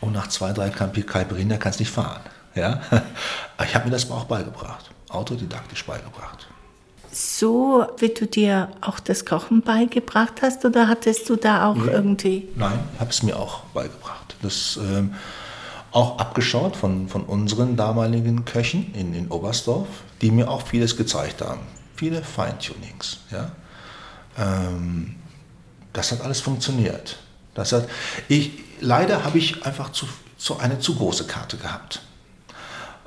[0.00, 2.22] Und nach zwei, drei Caipirinha kannst du nicht fahren.
[2.54, 2.80] Ja?
[3.62, 6.49] Ich habe mir das auch beigebracht, autodidaktisch beigebracht
[7.12, 11.90] so, wie du dir auch das Kochen beigebracht hast oder hattest du da auch nee.
[11.90, 12.48] irgendwie?
[12.56, 14.36] Nein, ich habe es mir auch beigebracht.
[14.42, 15.14] Das ähm,
[15.92, 19.88] auch abgeschaut von, von unseren damaligen Köchen in, in Oberstdorf,
[20.20, 21.60] die mir auch vieles gezeigt haben.
[21.96, 23.18] Viele Feintunings.
[23.30, 23.50] Ja?
[24.38, 25.16] Ähm,
[25.92, 27.18] das hat alles funktioniert.
[27.54, 27.88] Das hat,
[28.28, 30.06] ich, leider habe ich einfach zu,
[30.38, 32.02] zu eine zu große Karte gehabt.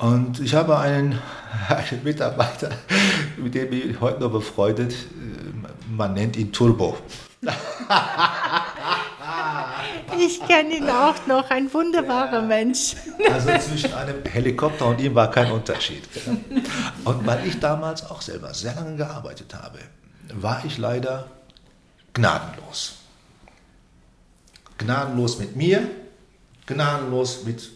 [0.04, 1.18] Und ich habe einen,
[1.70, 2.72] einen Mitarbeiter,
[3.38, 4.94] mit dem ich heute noch befreundet.
[5.90, 6.98] Man nennt ihn Turbo.
[10.20, 12.96] Ich kenne ihn auch noch, ein wunderbarer Mensch.
[13.32, 16.04] Also zwischen einem Helikopter und ihm war kein Unterschied.
[17.04, 19.80] Und weil ich damals auch selber sehr lange gearbeitet habe,
[20.34, 21.26] war ich leider
[22.14, 22.98] gnadenlos.
[24.78, 25.90] Gnadenlos mit mir,
[26.68, 27.72] gnadenlos mit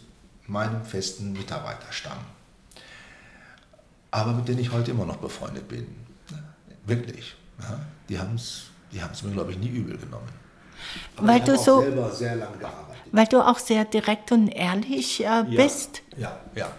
[0.48, 2.18] meinem festen Mitarbeiterstamm.
[4.12, 5.88] Aber mit denen ich heute immer noch befreundet bin.
[6.86, 7.36] Wirklich.
[7.60, 10.28] Ja, die haben es die mir, glaube ich, nie übel genommen.
[11.16, 13.04] Aber weil du so, selber sehr lange gearbeitet.
[13.12, 16.02] Weil du auch sehr direkt und ehrlich äh, bist.
[16.16, 16.72] Ja, ja, ja.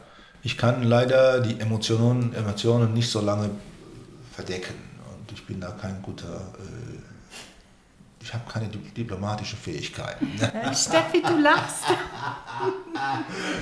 [0.43, 3.51] Ich kann leider die Emotionen, Emotionen nicht so lange
[4.33, 4.75] verdecken.
[5.11, 6.98] Und ich bin da kein guter äh,
[8.29, 10.31] ich habe keine diplomatischen Fähigkeiten.
[10.39, 11.85] Äh, Steffi, du lachst.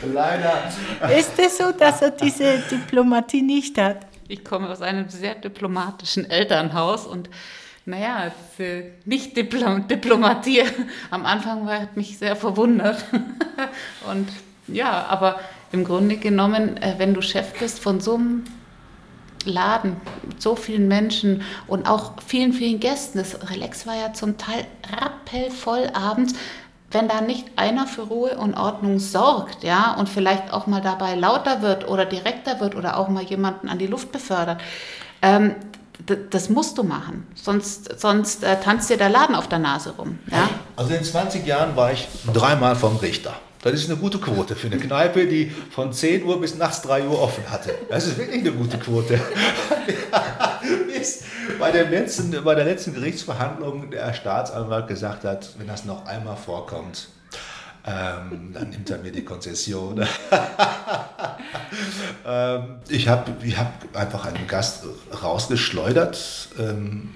[0.13, 0.73] Leider.
[1.17, 4.09] Ist es so, dass er diese Diplomatie nicht hat?
[4.27, 7.31] Ich komme aus einem sehr diplomatischen Elternhaus und
[7.85, 8.33] naja,
[9.05, 10.65] nicht Diplom Diplomatie
[11.13, 13.05] am Anfang war, hat mich sehr verwundert.
[14.11, 14.29] Und
[14.67, 15.39] ja, aber
[15.71, 18.43] im Grunde genommen, äh, wenn du Chef bist von so einem
[19.47, 19.97] Laden
[20.39, 23.19] so vielen Menschen und auch vielen, vielen Gästen.
[23.19, 24.67] Das Relax war ja zum Teil
[25.01, 26.35] rappelvoll abends
[26.91, 31.15] wenn da nicht einer für Ruhe und Ordnung sorgt, ja, und vielleicht auch mal dabei
[31.15, 34.61] lauter wird oder direkter wird oder auch mal jemanden an die Luft befördert,
[35.23, 35.55] ähm,
[36.31, 40.19] das musst du machen, sonst, sonst äh, tanzt dir der Laden auf der Nase rum.
[40.31, 40.49] Ja?
[40.77, 43.35] Also in 20 Jahren war ich dreimal vom Richter.
[43.73, 47.09] Das ist eine gute Quote für eine Kneipe, die von 10 Uhr bis nachts 3
[47.09, 47.75] Uhr offen hatte.
[47.89, 49.19] Das ist wirklich eine gute Quote.
[51.59, 56.37] bei, der letzten, bei der letzten Gerichtsverhandlung der Staatsanwalt gesagt hat, wenn das noch einmal
[56.37, 57.09] vorkommt,
[57.85, 59.99] ähm, dann nimmt er mir die Konzession.
[62.25, 64.85] ähm, ich habe ich hab einfach einen Gast
[65.25, 67.15] rausgeschleudert, ähm,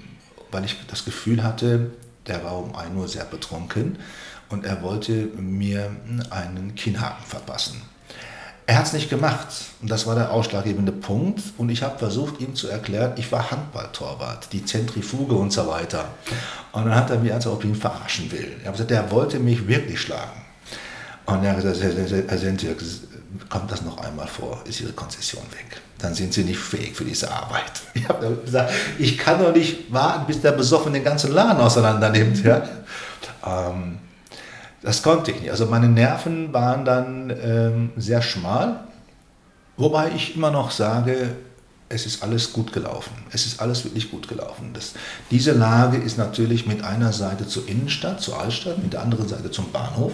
[0.51, 1.91] weil ich das Gefühl hatte,
[2.27, 3.97] der war um 1 Uhr sehr betrunken
[4.51, 5.89] und er wollte mir
[6.29, 7.81] einen Kinnhaken verpassen.
[8.67, 9.47] Er hat es nicht gemacht
[9.81, 13.51] und das war der ausschlaggebende Punkt und ich habe versucht ihm zu erklären, ich war
[13.51, 16.05] Handballtorwart, die Zentrifuge und so weiter.
[16.71, 18.55] Und dann hat er mir, als ob ich ihn verarschen will.
[18.61, 20.41] Er hat gesagt, er wollte mich wirklich schlagen.
[21.25, 21.81] Und er hat gesagt,
[22.29, 22.77] Herr Sentjak,
[23.49, 25.81] kommt das noch einmal vor, ist Ihre Konzession weg.
[25.97, 27.71] Dann sind Sie nicht fähig für diese Arbeit.
[27.93, 32.09] Ich habe gesagt, ich kann doch nicht warten, bis der Besoffen den ganzen Laden auseinander
[32.09, 32.43] nimmt.
[32.43, 32.63] Ja?
[33.45, 33.99] Ähm,
[34.81, 35.51] das konnte ich nicht.
[35.51, 38.83] Also meine Nerven waren dann ähm, sehr schmal,
[39.77, 41.35] wobei ich immer noch sage,
[41.89, 43.11] es ist alles gut gelaufen.
[43.31, 44.71] Es ist alles wirklich gut gelaufen.
[44.73, 44.93] Das,
[45.29, 49.51] diese Lage ist natürlich mit einer Seite zur Innenstadt, zur Altstadt, mit der anderen Seite
[49.51, 50.13] zum Bahnhof.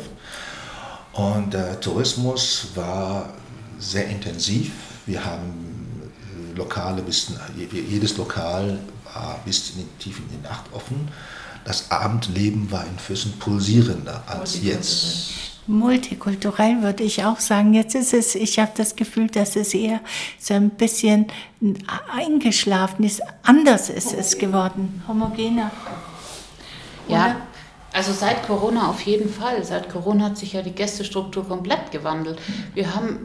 [1.13, 3.29] Und der Tourismus war
[3.77, 4.71] sehr intensiv.
[5.05, 6.11] Wir haben
[6.55, 8.79] Lokale bis, jedes Lokal
[9.13, 11.07] war bis in die, tief in die Nacht offen
[11.67, 15.33] das Abendleben war in Füssen pulsierender als jetzt.
[15.67, 17.73] Multikulturell würde ich auch sagen.
[17.73, 19.99] Jetzt ist es, ich habe das Gefühl, dass es eher
[20.39, 21.27] so ein bisschen
[22.09, 23.21] eingeschlafen ist.
[23.43, 25.69] Anders ist es geworden, homogener.
[27.09, 27.35] Ja,
[27.91, 29.61] also seit Corona auf jeden Fall.
[29.65, 32.39] Seit Corona hat sich ja die Gästestruktur komplett gewandelt.
[32.75, 33.19] Wir haben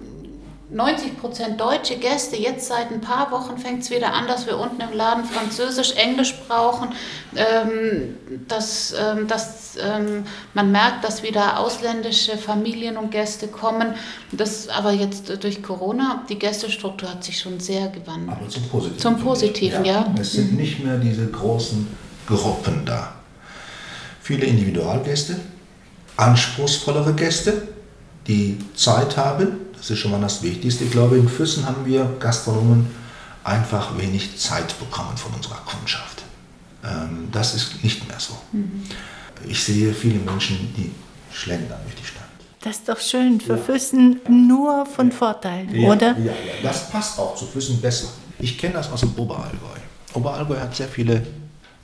[0.72, 2.36] 90 Prozent deutsche Gäste.
[2.36, 5.94] Jetzt seit ein paar Wochen fängt es wieder an, dass wir unten im Laden Französisch,
[5.96, 6.88] Englisch brauchen.
[7.36, 8.16] Ähm,
[8.48, 13.94] dass, ähm, dass ähm, man merkt, dass wieder ausländische Familien und Gäste kommen.
[14.32, 18.36] Das aber jetzt durch Corona, die Gästestruktur hat sich schon sehr gewandelt.
[18.38, 18.98] Aber zum Positiven.
[18.98, 19.92] Zum Positiven, ja.
[19.92, 20.14] ja.
[20.20, 21.86] Es sind nicht mehr diese großen
[22.26, 23.14] Gruppen da.
[24.20, 25.40] Viele Individualgäste,
[26.16, 27.68] anspruchsvollere Gäste,
[28.26, 30.84] die Zeit haben, das ist schon mal das Wichtigste.
[30.84, 32.86] Ich glaube, in Füssen haben wir Gastronomen
[33.42, 36.22] einfach wenig Zeit bekommen von unserer Kundschaft.
[36.84, 38.38] Ähm, das ist nicht mehr so.
[38.52, 38.84] Mhm.
[39.48, 40.92] Ich sehe viele Menschen, die
[41.32, 42.22] schlendern durch die Stadt.
[42.60, 43.40] Das ist doch schön.
[43.40, 43.58] Für ja.
[43.58, 46.16] Füssen nur von Vorteil, ja, oder?
[46.16, 48.06] Ja, ja, das passt auch zu Füssen besser.
[48.38, 49.80] Ich kenne das aus dem Oberallgäu.
[50.14, 51.26] Oberallgäu hat sehr viele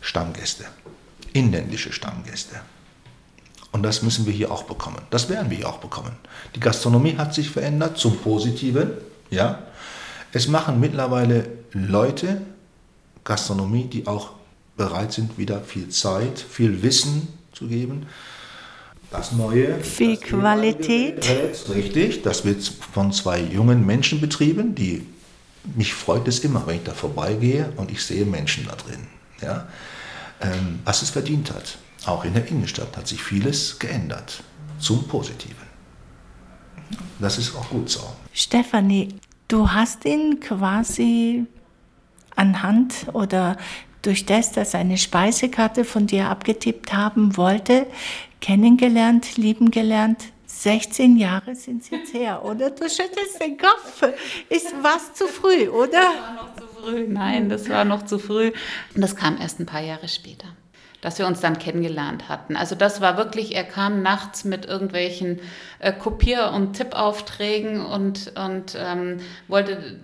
[0.00, 0.66] Stammgäste,
[1.32, 2.61] inländische Stammgäste.
[3.70, 5.02] Und das müssen wir hier auch bekommen.
[5.11, 6.12] Das werden wir hier auch bekommen.
[6.54, 8.92] Die Gastronomie hat sich verändert zum Positiven.
[9.31, 9.61] Ja?
[10.33, 12.40] Es machen mittlerweile Leute
[13.24, 14.31] Gastronomie, die auch
[14.76, 18.07] bereit sind, wieder viel Zeit, viel Wissen zu geben.
[19.11, 19.81] Das Neue.
[19.81, 21.28] Viel das Qualität.
[21.68, 25.07] Richtig, das wird von zwei jungen Menschen betrieben, die
[25.76, 29.07] mich freut es immer, wenn ich da vorbeigehe und ich sehe Menschen da drin.
[29.42, 29.68] Ja?
[30.40, 31.78] Ähm, was es verdient hat.
[32.06, 34.42] Auch in der Innenstadt hat sich vieles geändert
[34.78, 35.68] zum Positiven.
[37.18, 38.00] Das ist auch gut so.
[38.32, 39.08] Stefanie,
[39.48, 41.46] du hast ihn quasi
[42.37, 43.56] anhand oder
[44.02, 47.87] durch das, dass eine Speisekarte von dir abgetippt haben wollte,
[48.40, 50.24] kennengelernt, lieben gelernt.
[50.46, 52.70] 16 Jahre sind es jetzt her, oder?
[52.70, 54.02] Du schüttelst den Kopf.
[54.48, 55.90] Ist was zu früh, oder?
[55.90, 57.06] Das war noch zu früh.
[57.08, 58.52] Nein, das war noch zu früh.
[58.94, 60.48] Und das kam erst ein paar Jahre später
[61.00, 62.56] dass wir uns dann kennengelernt hatten.
[62.56, 65.40] Also das war wirklich, er kam nachts mit irgendwelchen
[65.78, 69.96] äh, Kopier- und Tippaufträgen und, und ähm, wollte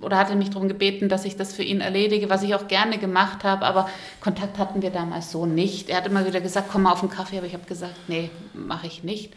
[0.00, 2.98] oder hatte mich darum gebeten, dass ich das für ihn erledige, was ich auch gerne
[2.98, 5.90] gemacht habe, aber Kontakt hatten wir damals so nicht.
[5.90, 8.30] Er hat immer wieder gesagt, komm mal auf den Kaffee, aber ich habe gesagt, nee,
[8.54, 9.34] mache ich nicht.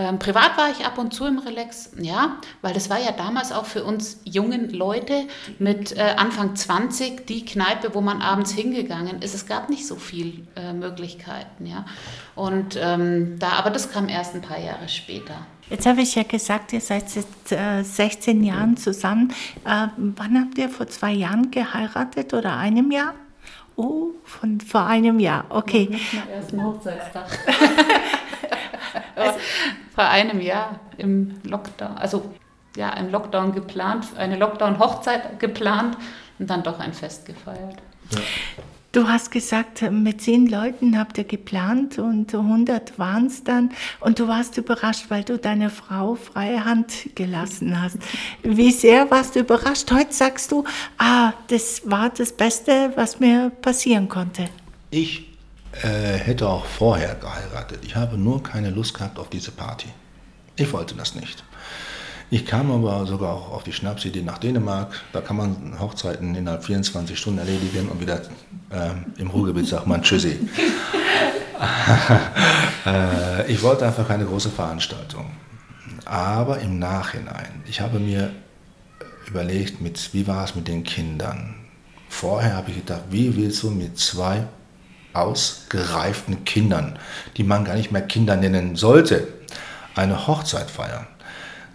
[0.00, 3.52] Ähm, privat war ich ab und zu im Relax, ja, weil das war ja damals
[3.52, 5.26] auch für uns jungen Leute
[5.58, 9.34] mit äh, Anfang 20 die Kneipe, wo man abends hingegangen ist.
[9.34, 11.84] Es gab nicht so viele äh, Möglichkeiten, ja.
[12.34, 15.34] Und ähm, da, aber das kam erst ein paar Jahre später.
[15.68, 19.34] Jetzt habe ich ja gesagt, ihr seid seit äh, 16 Jahren zusammen.
[19.66, 23.12] Äh, wann habt ihr vor zwei Jahren geheiratet oder einem Jahr?
[23.76, 25.88] Oh, von vor einem Jahr, okay.
[25.90, 27.26] Nicht mal erst ein Hochzeitstag.
[29.20, 29.38] also,
[29.94, 32.34] vor einem Jahr im Lockdown, also
[32.76, 35.96] ja, im Lockdown geplant, eine Lockdown-Hochzeit geplant
[36.38, 37.76] und dann doch ein Fest gefeiert.
[38.12, 38.20] Ja.
[38.92, 43.70] Du hast gesagt, mit zehn Leuten habt ihr geplant und 100 waren es dann.
[44.00, 47.98] Und du warst überrascht, weil du deine Frau freie Hand gelassen hast.
[48.42, 49.92] Wie sehr warst du überrascht?
[49.92, 50.64] Heute sagst du,
[50.98, 54.46] ah, das war das Beste, was mir passieren konnte.
[54.90, 55.29] Ich
[55.82, 57.80] äh, hätte auch vorher geheiratet.
[57.84, 59.88] Ich habe nur keine Lust gehabt auf diese Party.
[60.56, 61.44] Ich wollte das nicht.
[62.32, 65.00] Ich kam aber sogar auch auf die Schnapsidee nach Dänemark.
[65.12, 68.22] Da kann man Hochzeiten innerhalb 24 Stunden erledigen und wieder
[68.72, 70.38] ähm, im Ruhrgebiet sagt man Tschüssi.
[72.86, 75.26] äh, ich wollte einfach keine große Veranstaltung.
[76.04, 78.30] Aber im Nachhinein, ich habe mir
[79.26, 81.56] überlegt, mit, wie war es mit den Kindern?
[82.08, 84.46] Vorher habe ich gedacht, wie willst du mit zwei
[85.12, 86.98] ausgereiften Kindern,
[87.36, 89.28] die man gar nicht mehr Kinder nennen sollte,
[89.94, 91.06] eine Hochzeit feiern?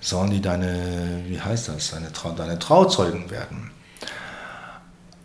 [0.05, 3.71] sollen die deine, wie heißt das, deine, Trau, deine Trauzeugen werden.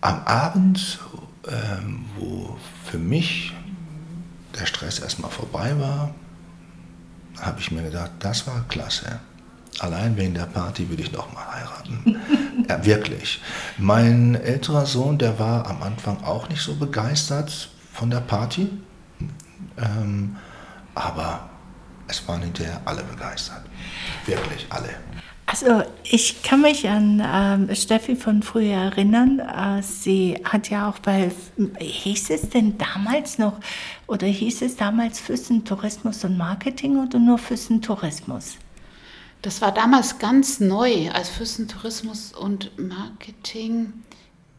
[0.01, 0.99] Am Abend,
[1.47, 3.53] ähm, wo für mich
[4.59, 6.15] der Stress erstmal vorbei war,
[7.41, 9.21] habe ich mir gedacht, das war klasse.
[9.79, 12.21] Allein wegen der Party würde ich nochmal heiraten.
[12.69, 13.41] ja, wirklich.
[13.79, 17.69] Mein älterer Sohn, der war am Anfang auch nicht so begeistert
[18.01, 18.67] von der Party.
[19.77, 20.35] Ähm,
[20.95, 21.51] aber
[22.09, 23.63] es waren hinterher alle begeistert.
[24.25, 24.89] Wirklich alle.
[25.45, 29.41] Also ich kann mich an ähm, Steffi von früher erinnern.
[29.41, 31.31] Äh, sie hat ja auch bei,
[31.79, 33.61] hieß es denn damals noch,
[34.07, 38.57] oder hieß es damals Füssen Tourismus und Marketing oder nur Füssen Tourismus?
[39.43, 43.93] Das war damals ganz neu als Füssen Tourismus und Marketing.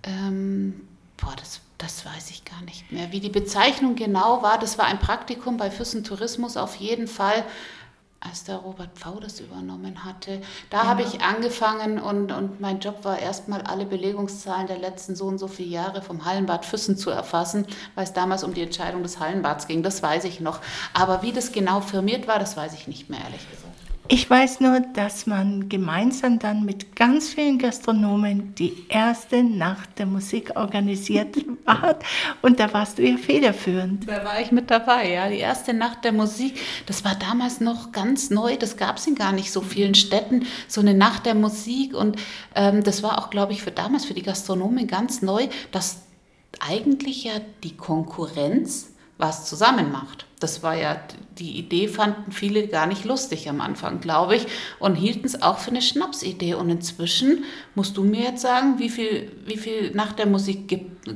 [0.03, 0.81] Ähm,
[1.21, 3.11] boah, das das weiß ich gar nicht mehr.
[3.11, 7.43] Wie die Bezeichnung genau war, das war ein Praktikum bei Füssen Tourismus auf jeden Fall,
[8.19, 10.41] als der Robert Pfau das übernommen hatte.
[10.69, 10.85] Da ja.
[10.85, 15.39] habe ich angefangen und, und mein Job war erstmal alle Belegungszahlen der letzten so und
[15.39, 19.19] so viele Jahre vom Hallenbad Füssen zu erfassen, weil es damals um die Entscheidung des
[19.19, 19.81] Hallenbads ging.
[19.81, 20.59] Das weiß ich noch.
[20.93, 23.70] Aber wie das genau firmiert war, das weiß ich nicht mehr, ehrlich gesagt.
[24.13, 30.05] Ich weiß nur, dass man gemeinsam dann mit ganz vielen Gastronomen die erste Nacht der
[30.05, 32.03] Musik organisiert hat.
[32.41, 34.09] Und da warst du ja federführend.
[34.09, 35.29] Da war ich mit dabei, ja.
[35.29, 38.57] Die erste Nacht der Musik, das war damals noch ganz neu.
[38.57, 41.95] Das gab es in gar nicht so vielen Städten, so eine Nacht der Musik.
[41.95, 42.17] Und
[42.53, 46.01] ähm, das war auch, glaube ich, für damals, für die Gastronomen ganz neu, dass
[46.59, 48.90] eigentlich ja die Konkurrenz
[49.21, 50.25] was zusammen macht.
[50.39, 50.97] Das war ja,
[51.37, 54.47] die Idee fanden viele gar nicht lustig am Anfang, glaube ich,
[54.79, 56.55] und hielten es auch für eine Schnapsidee.
[56.55, 61.07] Und inzwischen musst du mir jetzt sagen, wie viel, wie viel nach der Musik gibt,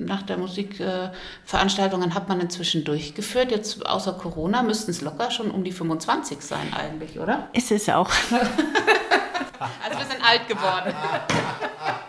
[0.00, 3.50] nach der Musikveranstaltungen äh, hat man inzwischen durchgeführt.
[3.50, 7.50] Jetzt außer Corona müssten es locker schon um die 25 sein eigentlich, oder?
[7.52, 8.08] Ist es auch.
[8.30, 10.94] also wir sind alt geworden.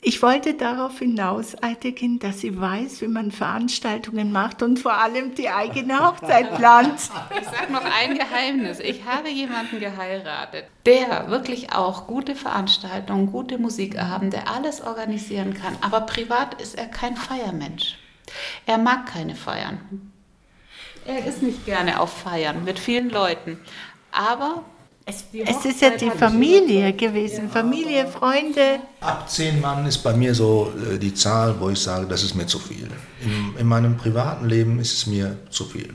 [0.00, 4.94] Ich wollte darauf hinaus, alte Kind, dass sie weiß, wie man Veranstaltungen macht und vor
[4.94, 7.00] allem die eigene Hochzeit plant.
[7.40, 8.78] Ich sage noch ein Geheimnis.
[8.80, 15.76] Ich habe jemanden geheiratet, der wirklich auch gute Veranstaltungen, gute Musikabende, alles organisieren kann.
[15.80, 17.98] Aber privat ist er kein Feiermensch.
[18.66, 20.12] Er mag keine Feiern.
[21.06, 23.58] Er ist nicht gerne auf Feiern mit vielen Leuten.
[24.12, 24.64] Aber
[25.08, 27.50] es, es ist ja die Familie gewesen, ja.
[27.50, 28.80] Familie, Freunde.
[29.00, 32.34] Ab zehn Mann ist bei mir so äh, die Zahl, wo ich sage, das ist
[32.34, 32.88] mir zu viel.
[33.22, 35.94] In, in meinem privaten Leben ist es mir zu viel.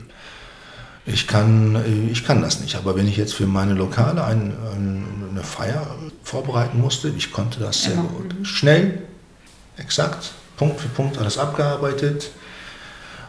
[1.06, 4.52] Ich kann, äh, ich kann das nicht, aber wenn ich jetzt für meine Lokale ein,
[5.30, 5.86] eine Feier
[6.24, 8.02] vorbereiten musste, ich konnte das sehr ja.
[8.02, 8.34] gut.
[8.42, 9.02] Schnell,
[9.76, 12.32] exakt, Punkt für Punkt alles abgearbeitet,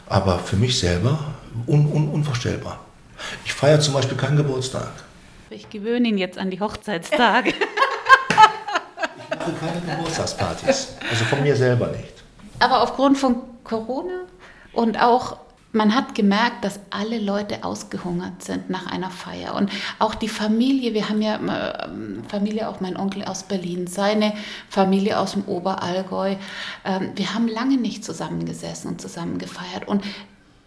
[0.08, 1.36] aber für mich selber
[1.68, 2.80] un, un, unvorstellbar.
[3.46, 5.05] Ich feiere zum Beispiel keinen Geburtstag.
[5.50, 7.50] Ich gewöhne ihn jetzt an die Hochzeitstage.
[8.30, 10.96] ich mache keine Geburtstagspartys.
[11.10, 12.14] Also von mir selber nicht.
[12.60, 14.22] Aber aufgrund von Corona
[14.74, 15.38] und auch
[15.76, 19.56] man hat gemerkt, dass alle Leute ausgehungert sind nach einer Feier.
[19.56, 21.90] Und auch die Familie, wir haben ja äh,
[22.30, 24.34] Familie, auch mein Onkel aus Berlin, seine
[24.70, 26.38] Familie aus dem Oberallgäu.
[26.86, 29.86] Ähm, wir haben lange nicht zusammengesessen und zusammen gefeiert.
[29.86, 30.02] Und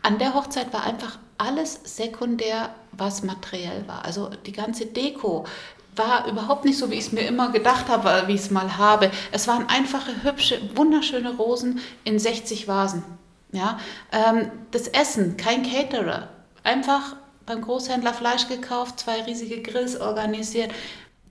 [0.09, 4.07] an der Hochzeit war einfach alles sekundär, was materiell war.
[4.07, 5.45] Also die ganze Deko
[5.97, 8.79] war überhaupt nicht so, wie ich es mir immer gedacht habe, wie ich es mal
[8.79, 9.11] habe.
[9.33, 13.03] Es waren einfache, hübsche, wunderschöne Rosen in 60 Vasen.
[13.53, 13.79] Ja?
[14.11, 16.29] Ähm, das Essen, kein Caterer.
[16.65, 20.73] Einfach beim Großhändler Fleisch gekauft, zwei riesige Grills organisiert.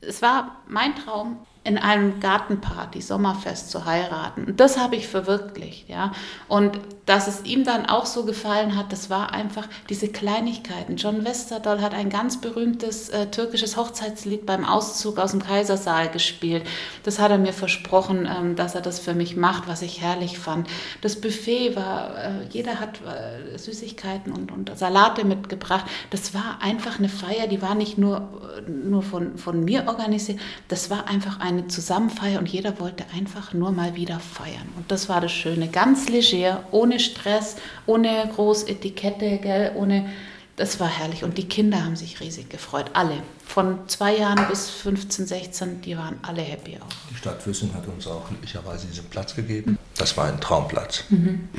[0.01, 4.45] Es war mein Traum, in einem Gartenparty, Sommerfest zu heiraten.
[4.45, 6.13] Und das habe ich verwirklicht, ja.
[6.47, 10.95] Und dass es ihm dann auch so gefallen hat, das war einfach diese Kleinigkeiten.
[10.95, 16.65] John Westerdoll hat ein ganz berühmtes äh, türkisches Hochzeitslied beim Auszug aus dem Kaisersaal gespielt.
[17.03, 20.39] Das hat er mir versprochen, ähm, dass er das für mich macht, was ich herrlich
[20.39, 20.69] fand.
[21.01, 25.85] Das Buffet war, äh, jeder hat äh, Süßigkeiten und, und Salate mitgebracht.
[26.11, 28.17] Das war einfach eine Feier, die war nicht nur,
[28.57, 33.53] äh, nur von, von mir organisiert, das war einfach eine Zusammenfeier und jeder wollte einfach
[33.53, 34.69] nur mal wieder feiern.
[34.75, 37.55] Und das war das Schöne, ganz leger, ohne Stress,
[37.85, 40.09] ohne Großetikette, gell, ohne
[40.57, 43.21] das war herrlich und die Kinder haben sich riesig gefreut, alle.
[43.45, 47.11] Von zwei Jahren bis 15, 16, die waren alle happy auch.
[47.11, 49.77] Die Stadt Füssen hat uns auch glücklicherweise diesen Platz gegeben.
[49.95, 51.03] Das war ein Traumplatz.
[51.09, 51.49] Mhm.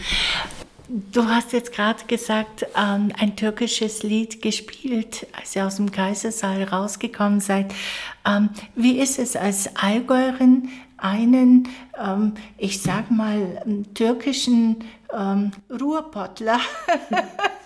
[0.90, 6.64] Du hast jetzt gerade gesagt, ähm, ein türkisches Lied gespielt, als ihr aus dem Kaisersaal
[6.64, 7.74] rausgekommen seid.
[8.26, 11.68] Ähm, wie ist es als Allgäuerin, einen,
[11.98, 13.62] ähm, ich sag mal,
[13.94, 14.84] türkischen
[15.16, 16.60] ähm, Ruhrpottler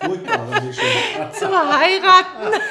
[1.33, 2.61] zu heiraten.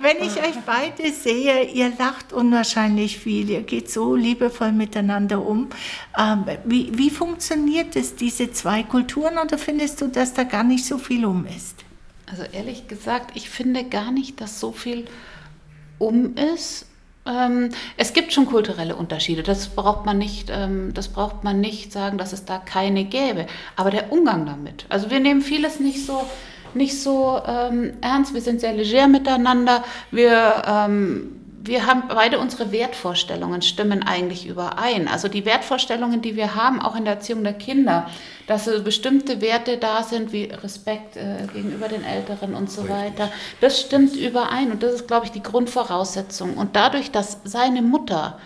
[0.00, 5.68] Wenn ich euch beide sehe, ihr lacht unwahrscheinlich viel, ihr geht so liebevoll miteinander um.
[6.18, 10.86] Ähm, wie, wie funktioniert es, diese zwei Kulturen, oder findest du, dass da gar nicht
[10.86, 11.84] so viel um ist?
[12.26, 15.06] Also ehrlich gesagt, ich finde gar nicht, dass so viel
[15.98, 16.86] um ist.
[17.26, 19.42] Ähm, es gibt schon kulturelle Unterschiede.
[19.42, 23.46] Das braucht man nicht, ähm, das braucht man nicht sagen, dass es da keine gäbe.
[23.76, 24.86] Aber der Umgang damit.
[24.88, 26.24] Also wir nehmen vieles nicht so,
[26.74, 28.34] nicht so ähm, ernst.
[28.34, 29.84] Wir sind sehr leger miteinander.
[30.10, 35.08] Wir ähm, wir haben beide unsere Wertvorstellungen stimmen eigentlich überein.
[35.08, 38.08] Also die Wertvorstellungen, die wir haben, auch in der Erziehung der Kinder,
[38.46, 42.96] dass bestimmte Werte da sind wie Respekt äh, gegenüber den Älteren und so Richtig.
[42.96, 46.56] weiter, das stimmt überein und das ist, glaube ich, die Grundvoraussetzung.
[46.56, 48.38] Und dadurch, dass seine Mutter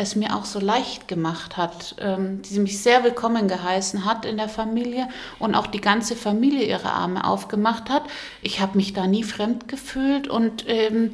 [0.00, 4.36] es mir auch so leicht gemacht hat, ähm, die mich sehr willkommen geheißen hat in
[4.36, 5.08] der Familie
[5.40, 8.04] und auch die ganze Familie ihre Arme aufgemacht hat.
[8.40, 11.10] Ich habe mich da nie fremd gefühlt und ähm,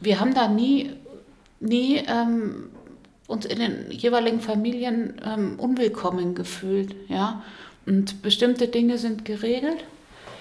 [0.00, 0.92] wir haben da nie,
[1.60, 2.70] nie ähm,
[3.26, 6.94] uns in den jeweiligen Familien ähm, unwillkommen gefühlt.
[7.08, 7.42] Ja?
[7.86, 9.84] Und bestimmte Dinge sind geregelt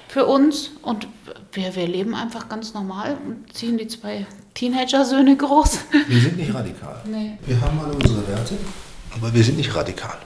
[0.08, 1.08] für uns und
[1.52, 5.80] wir, wir leben einfach ganz normal und ziehen die zwei Teenager-Söhne groß.
[6.08, 7.02] Wir sind nicht radikal.
[7.06, 7.38] Nee.
[7.46, 8.56] Wir haben alle unsere Werte,
[9.14, 10.18] aber wir sind nicht radikal.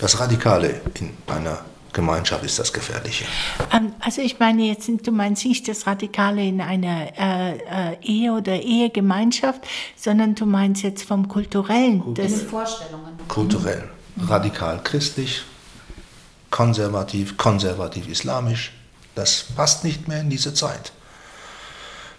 [0.00, 3.24] Das Radikale in einer Gemeinschaft ist das Gefährliche.
[3.72, 8.32] Ähm, also ich meine jetzt, du meinst nicht das Radikale in einer äh, äh, Ehe
[8.32, 9.62] oder Ehegemeinschaft,
[9.96, 12.00] sondern du meinst jetzt vom Kulturellen.
[12.00, 12.24] Kultur.
[12.24, 13.18] Das Vorstellungen.
[13.28, 13.88] Kulturell.
[14.18, 15.42] Radikal christlich,
[16.50, 18.72] konservativ, konservativ islamisch.
[19.14, 20.92] Das passt nicht mehr in diese Zeit.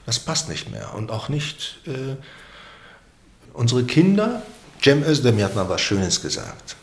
[0.05, 0.93] Das passt nicht mehr.
[0.95, 2.15] Und auch nicht äh,
[3.53, 4.41] unsere Kinder.
[4.83, 6.75] Cem Özdemir hat mal was Schönes gesagt.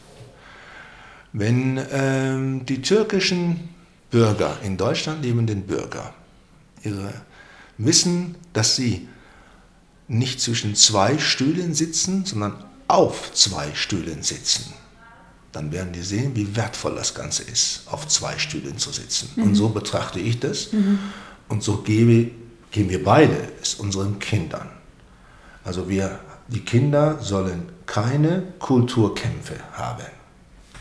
[1.32, 3.68] Wenn ähm, die türkischen
[4.10, 6.12] Bürger, in Deutschland lebenden Bürger,
[6.82, 7.12] ihre,
[7.78, 9.08] wissen, dass sie
[10.08, 14.72] nicht zwischen zwei Stühlen sitzen, sondern auf zwei Stühlen sitzen,
[15.52, 19.30] dann werden die sehen, wie wertvoll das Ganze ist, auf zwei Stühlen zu sitzen.
[19.36, 19.42] Mhm.
[19.42, 20.72] Und so betrachte ich das.
[20.72, 20.98] Mhm.
[21.48, 22.30] Und so gebe,
[22.70, 24.68] geben wir beide es unseren Kindern.
[25.64, 30.19] Also wir, die Kinder sollen keine Kulturkämpfe haben.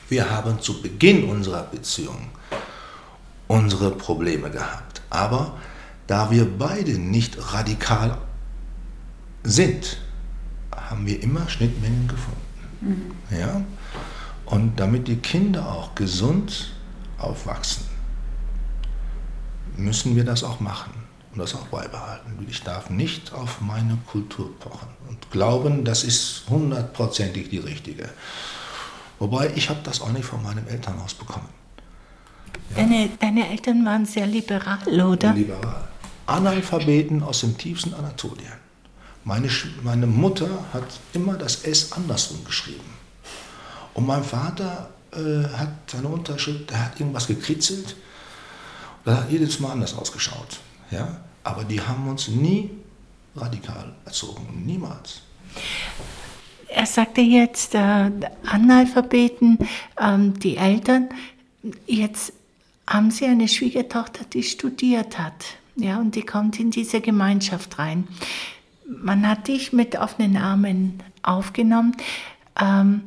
[0.09, 2.29] Wir haben zu Beginn unserer Beziehung
[3.47, 5.01] unsere Probleme gehabt.
[5.09, 5.57] Aber
[6.07, 8.17] da wir beide nicht radikal
[9.43, 9.97] sind,
[10.75, 12.39] haben wir immer Schnittmengen gefunden.
[12.81, 13.37] Mhm.
[13.37, 13.61] Ja?
[14.45, 16.73] Und damit die Kinder auch gesund
[17.17, 17.85] aufwachsen,
[19.77, 20.93] müssen wir das auch machen
[21.31, 22.45] und das auch beibehalten.
[22.49, 28.09] Ich darf nicht auf meine Kultur pochen und glauben, das ist hundertprozentig die richtige.
[29.19, 31.49] Wobei, ich habe das auch nicht von meinem Elternhaus bekommen.
[32.71, 32.77] Ja.
[32.77, 35.33] Deine, deine Eltern waren sehr liberal, oder?
[35.33, 35.87] Liberal.
[36.25, 38.53] Analphabeten aus dem tiefsten Anatolien.
[39.25, 39.49] Meine,
[39.83, 42.93] meine Mutter hat immer das S andersrum geschrieben.
[43.93, 47.95] Und mein Vater äh, hat seine Unterschrift, der hat irgendwas gekritzelt.
[49.03, 50.59] Das hat jedes Mal anders ausgeschaut.
[50.91, 51.17] Ja?
[51.43, 52.69] Aber die haben uns nie
[53.35, 54.63] radikal erzogen.
[54.65, 55.21] Niemals
[56.71, 58.11] er sagte jetzt, äh,
[58.45, 59.57] Analphabeten,
[59.99, 61.09] ähm, die Eltern,
[61.85, 62.33] jetzt
[62.87, 65.45] haben sie eine Schwiegertochter, die studiert hat,
[65.75, 68.07] ja, und die kommt in diese Gemeinschaft rein.
[68.85, 71.95] Man hat dich mit offenen Armen aufgenommen.
[72.59, 73.01] Ähm,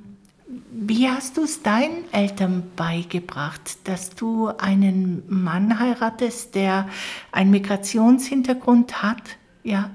[0.70, 6.88] wie hast du es deinen Eltern beigebracht, dass du einen Mann heiratest, der
[7.30, 9.22] einen Migrationshintergrund hat,
[9.64, 9.90] ja,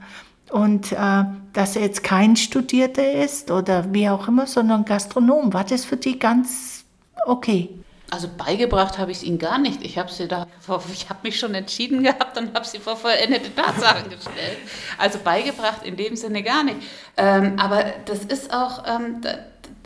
[0.52, 1.24] und äh,
[1.54, 5.54] dass er jetzt kein Studierter ist oder wie auch immer, sondern Gastronom.
[5.54, 6.86] War das für die ganz
[7.26, 7.70] okay?
[8.10, 9.84] Also beigebracht habe ich es ihnen gar nicht.
[9.84, 10.48] Ich habe sie da,
[10.94, 14.58] ich habe mich schon entschieden gehabt und habe sie vor vollendete Tatsachen gestellt.
[14.98, 16.78] Also beigebracht in dem Sinne gar nicht.
[17.18, 19.22] Ähm, aber das ist auch, ähm,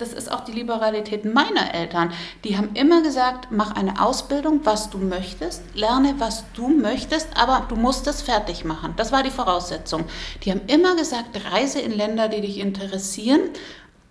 [0.02, 2.12] das ist auch die Liberalität meiner Eltern.
[2.44, 7.66] Die haben immer gesagt, mach eine Ausbildung, was du möchtest, lerne, was du möchtest, aber
[7.70, 8.94] du musst es fertig machen.
[8.98, 10.06] Das war die Voraussetzung.
[10.44, 13.42] Die haben immer gesagt, reise in Länder, die dich interessieren,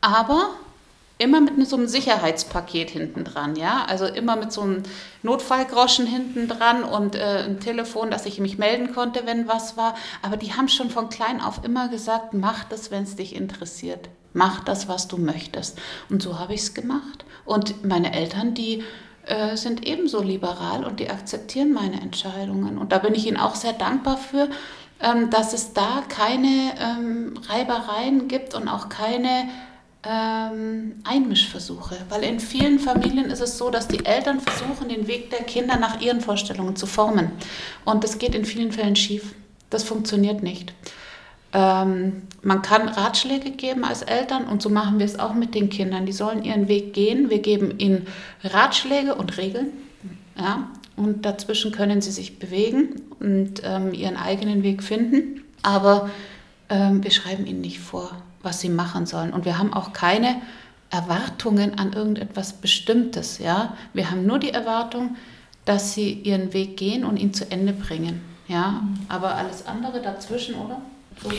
[0.01, 0.51] aber
[1.18, 3.84] immer mit so einem Sicherheitspaket hinten dran, ja.
[3.86, 4.84] Also immer mit so einem
[5.22, 9.95] Notfallgroschen hinten dran und äh, ein Telefon, dass ich mich melden konnte, wenn was war.
[10.22, 14.09] Aber die haben schon von klein auf immer gesagt, mach das, wenn es dich interessiert.
[14.33, 15.78] Mach das, was du möchtest.
[16.09, 17.24] Und so habe ich es gemacht.
[17.45, 18.85] Und meine Eltern, die
[19.26, 22.78] äh, sind ebenso liberal und die akzeptieren meine Entscheidungen.
[22.78, 24.49] Und da bin ich ihnen auch sehr dankbar für,
[25.03, 29.49] ähm, dass es da keine ähm, Reibereien gibt und auch keine
[30.03, 35.31] ähm, Einmischversuche, weil in vielen Familien ist es so, dass die Eltern versuchen, den Weg
[35.31, 37.31] der Kinder nach ihren Vorstellungen zu formen.
[37.85, 39.35] Und das geht in vielen Fällen schief.
[39.68, 40.72] Das funktioniert nicht.
[41.53, 45.68] Ähm, man kann Ratschläge geben als Eltern und so machen wir es auch mit den
[45.68, 46.07] Kindern.
[46.07, 47.30] Die sollen ihren Weg gehen.
[47.30, 48.07] Wir geben ihnen
[48.44, 49.68] Ratschläge und Regeln.
[50.38, 55.42] Ja, und dazwischen können sie sich bewegen und ähm, ihren eigenen Weg finden.
[55.62, 56.09] Aber
[56.68, 59.32] ähm, wir schreiben ihnen nicht vor was sie machen sollen.
[59.32, 60.40] Und wir haben auch keine
[60.90, 63.38] Erwartungen an irgendetwas Bestimmtes.
[63.38, 63.76] Ja?
[63.92, 65.16] Wir haben nur die Erwartung,
[65.64, 68.22] dass sie ihren Weg gehen und ihn zu Ende bringen.
[68.48, 68.82] Ja?
[69.09, 70.80] Aber alles andere dazwischen, oder?
[71.23, 71.31] So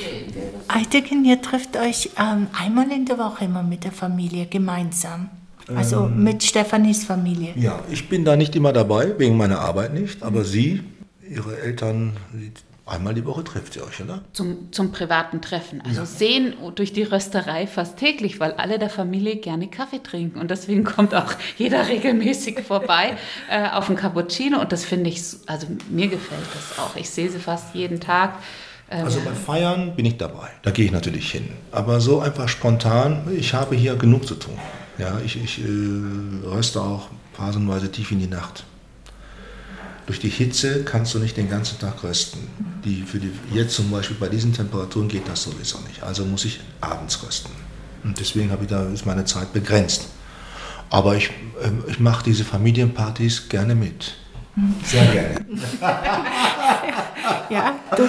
[0.68, 5.30] Eidegen, ihr trifft euch ähm, einmal in der Woche immer mit der Familie gemeinsam.
[5.76, 7.54] Also ähm, mit Stefanis Familie.
[7.56, 10.84] Ja, ich bin da nicht immer dabei, wegen meiner Arbeit nicht, aber Sie,
[11.28, 12.18] Ihre Eltern,
[12.92, 14.22] Einmal die Woche trifft ihr euch, oder?
[14.34, 15.82] Zum, zum privaten Treffen.
[15.82, 16.06] Also ja.
[16.06, 20.40] sehen durch die Rösterei fast täglich, weil alle der Familie gerne Kaffee trinken.
[20.40, 23.16] Und deswegen kommt auch jeder regelmäßig vorbei
[23.50, 24.60] äh, auf ein Cappuccino.
[24.60, 26.96] Und das finde ich, also mir gefällt das auch.
[26.98, 28.34] Ich sehe sie fast jeden Tag.
[28.92, 30.50] Ähm, also bei Feiern bin ich dabei.
[30.64, 31.50] Da gehe ich natürlich hin.
[31.72, 34.58] Aber so einfach spontan, ich habe hier genug zu tun.
[34.98, 38.66] Ja, ich, ich äh, röste auch phasenweise tief in die Nacht.
[40.06, 42.40] Durch die Hitze kannst du nicht den ganzen Tag rösten.
[42.84, 46.04] Die, für die, jetzt zum Beispiel bei diesen Temperaturen geht das sowieso nicht.
[46.04, 47.52] Also muss ich abends rösten.
[48.04, 50.08] Und deswegen habe ich da, ist meine Zeit begrenzt.
[50.90, 51.30] Aber ich,
[51.64, 54.16] ähm, ich mache diese Familienpartys gerne mit.
[54.84, 55.46] Sehr gerne.
[57.50, 58.08] ja, du,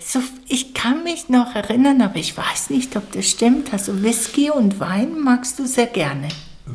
[0.00, 3.72] so, ich kann mich noch erinnern, aber ich weiß nicht, ob das stimmt.
[3.72, 6.28] Also Whisky und Wein magst du sehr gerne.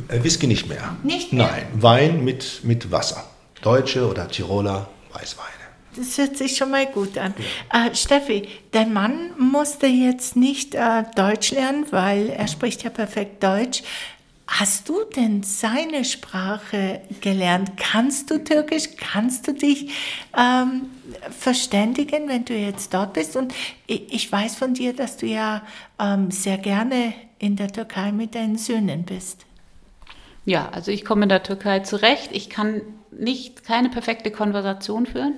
[0.07, 0.95] Äh, Whisky nicht mehr.
[1.03, 1.47] Nicht mehr?
[1.47, 3.24] Nein, Wein mit, mit Wasser.
[3.61, 5.49] Deutsche oder Tiroler Weißweine.
[5.95, 7.34] Das hört sich schon mal gut an.
[7.74, 7.88] Ja.
[7.88, 13.43] Äh, Steffi, dein Mann musste jetzt nicht äh, Deutsch lernen, weil er spricht ja perfekt
[13.43, 13.84] Deutsch.
[14.52, 17.74] Hast du denn seine Sprache gelernt?
[17.78, 18.89] Kannst du Türkisch?
[18.97, 19.93] Kannst du dich
[20.36, 20.88] ähm,
[21.30, 23.36] verständigen, wenn du jetzt dort bist?
[23.36, 23.54] Und
[23.86, 25.62] ich, weiß von dir, dass du ja
[26.00, 29.45] ähm, sehr gerne in der Türkei mit deinen Söhnen bist.
[30.45, 32.32] Ja, also ich komme in der Türkei zurecht.
[32.32, 32.82] Ich kann
[33.12, 35.36] nicht keine perfekte Konversation führen.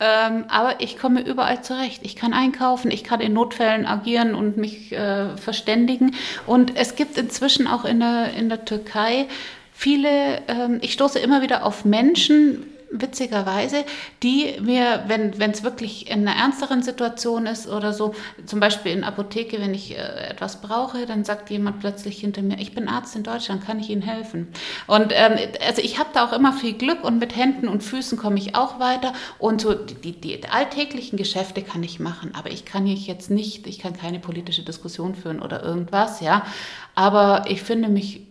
[0.00, 2.02] Ähm, aber ich komme überall zurecht.
[2.04, 6.14] Ich kann einkaufen, ich kann in Notfällen agieren und mich äh, verständigen.
[6.46, 9.26] Und es gibt inzwischen auch in der, in der Türkei
[9.72, 13.84] viele, ähm, ich stoße immer wieder auf Menschen, witzigerweise,
[14.22, 18.14] die mir, wenn es wirklich in einer ernsteren Situation ist oder so,
[18.46, 22.58] zum Beispiel in Apotheke, wenn ich äh, etwas brauche, dann sagt jemand plötzlich hinter mir,
[22.58, 24.48] ich bin Arzt in Deutschland, kann ich Ihnen helfen?
[24.86, 28.18] Und ähm, also ich habe da auch immer viel Glück und mit Händen und Füßen
[28.18, 32.64] komme ich auch weiter und so die, die, alltäglichen Geschäfte kann ich machen, aber ich
[32.64, 36.46] kann jetzt nicht, ich kann keine politische Diskussion führen oder irgendwas, ja.
[36.94, 38.26] Aber ich finde mich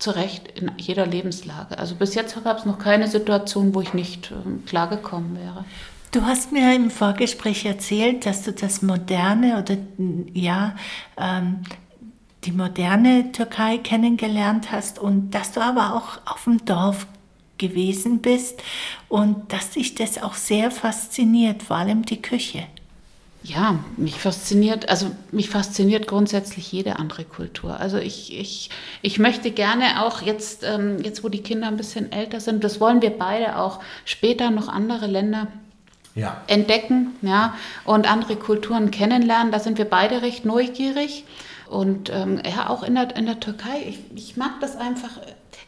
[0.00, 1.78] zurecht in jeder Lebenslage.
[1.78, 5.64] Also bis jetzt gab es noch keine Situation, wo ich nicht äh, klargekommen wäre.
[6.10, 9.76] Du hast mir im Vorgespräch erzählt, dass du das moderne oder
[10.32, 10.74] ja,
[11.16, 11.60] ähm,
[12.44, 17.06] die moderne Türkei kennengelernt hast und dass du aber auch auf dem Dorf
[17.58, 18.60] gewesen bist
[19.08, 22.64] und dass dich das auch sehr fasziniert, vor allem die Küche.
[23.42, 27.80] Ja, mich fasziniert, also mich fasziniert grundsätzlich jede andere Kultur.
[27.80, 28.68] Also ich, ich,
[29.00, 32.80] ich möchte gerne auch jetzt, ähm, jetzt, wo die Kinder ein bisschen älter sind, das
[32.80, 35.46] wollen wir beide auch später noch andere Länder
[36.14, 36.42] ja.
[36.48, 39.52] entdecken ja, und andere Kulturen kennenlernen.
[39.52, 41.24] Da sind wir beide recht neugierig.
[41.66, 45.10] Und ähm, ja, auch in der, in der Türkei, ich, ich mag das einfach,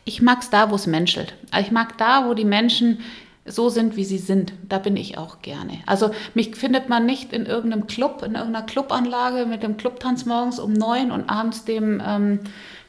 [0.04, 1.34] ich mag es da, wo es menschelt.
[1.58, 2.98] Ich mag da, wo die Menschen
[3.44, 4.52] so sind, wie sie sind.
[4.68, 5.78] Da bin ich auch gerne.
[5.86, 10.58] Also mich findet man nicht in irgendeinem Club, in irgendeiner Clubanlage mit dem Clubtanz morgens
[10.58, 12.40] um neun und abends dem, ähm,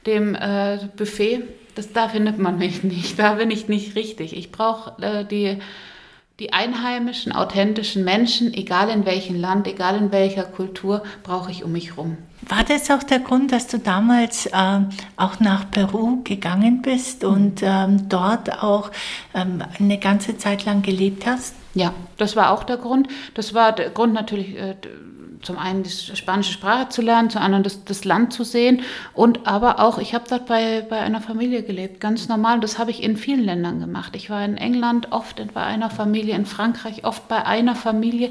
[0.06, 1.44] dem äh, Buffet.
[1.76, 3.18] Das, da findet man mich nicht.
[3.18, 4.36] Da bin ich nicht richtig.
[4.38, 5.58] Ich brauche äh, die
[6.40, 11.72] die einheimischen, authentischen Menschen, egal in welchem Land, egal in welcher Kultur, brauche ich um
[11.72, 12.18] mich herum.
[12.50, 14.80] War das auch der Grund, dass du damals äh,
[15.16, 18.92] auch nach Peru gegangen bist und ähm, dort auch
[19.34, 21.56] ähm, eine ganze Zeit lang gelebt hast?
[21.76, 23.08] Ja, das war auch der Grund.
[23.36, 24.58] Das war der Grund natürlich.
[24.58, 24.76] Äh,
[25.44, 28.82] zum einen die spanische Sprache zu lernen, zum anderen das, das Land zu sehen
[29.14, 32.60] und aber auch, ich habe dort bei, bei einer Familie gelebt, ganz normal.
[32.60, 34.16] Das habe ich in vielen Ländern gemacht.
[34.16, 38.30] Ich war in England oft bei einer Familie, in Frankreich oft bei einer Familie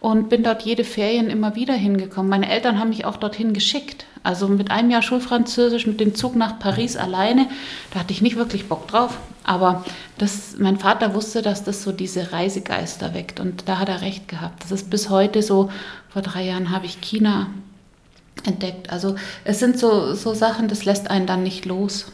[0.00, 2.30] und bin dort jede Ferien immer wieder hingekommen.
[2.30, 4.06] Meine Eltern haben mich auch dorthin geschickt.
[4.24, 7.48] Also mit einem Jahr Schulfranzösisch, mit dem Zug nach Paris alleine,
[7.92, 9.18] da hatte ich nicht wirklich Bock drauf.
[9.44, 9.84] Aber
[10.18, 14.28] das, mein Vater wusste, dass das so diese Reisegeister weckt und da hat er recht
[14.28, 14.62] gehabt.
[14.62, 15.70] Das ist bis heute so,
[16.12, 17.48] vor drei Jahren habe ich China
[18.44, 18.90] entdeckt.
[18.90, 22.12] Also es sind so, so Sachen, das lässt einen dann nicht los.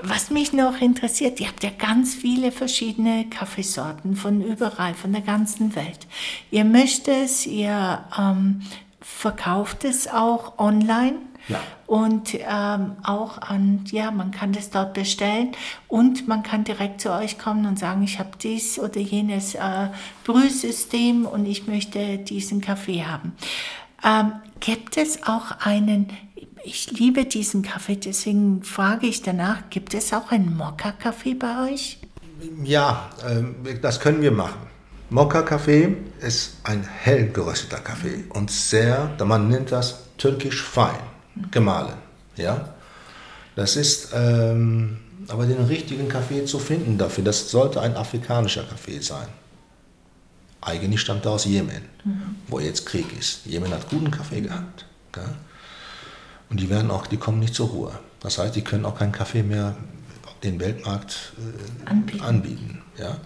[0.00, 5.22] Was mich noch interessiert, ihr habt ja ganz viele verschiedene Kaffeesorten von überall, von der
[5.22, 6.06] ganzen Welt.
[6.50, 8.62] Ihr möchtet es, ihr ähm,
[9.00, 11.16] verkauft es auch online.
[11.48, 11.60] Ja.
[11.88, 15.52] Und ähm, auch an, ja, man kann das dort bestellen
[15.88, 19.88] und man kann direkt zu euch kommen und sagen, ich habe dies oder jenes äh,
[20.24, 23.32] Brühsystem und ich möchte diesen Kaffee haben.
[24.04, 26.12] Ähm, gibt es auch einen,
[26.62, 32.00] ich liebe diesen Kaffee, deswegen frage ich danach, gibt es auch einen Mokka-Kaffee bei euch?
[32.64, 34.60] Ja, äh, das können wir machen.
[35.08, 40.94] Mokka-Kaffee ist ein hell gerösteter Kaffee und sehr, man nennt das türkisch fein
[41.50, 41.94] gemahlen.
[42.36, 42.74] Ja?
[43.56, 49.00] Das ist ähm, aber den richtigen Kaffee zu finden dafür, das sollte ein afrikanischer Kaffee
[49.00, 49.28] sein.
[50.60, 52.36] Eigentlich stammt er aus Jemen, mhm.
[52.48, 53.44] wo jetzt Krieg ist.
[53.46, 54.86] Jemen hat guten Kaffee gehabt.
[55.12, 55.28] Gell?
[56.50, 57.92] Und die werden auch, die kommen nicht zur Ruhe.
[58.20, 59.76] Das heißt, die können auch keinen Kaffee mehr
[60.42, 62.24] den Weltmarkt äh, anbieten.
[62.24, 63.18] anbieten ja?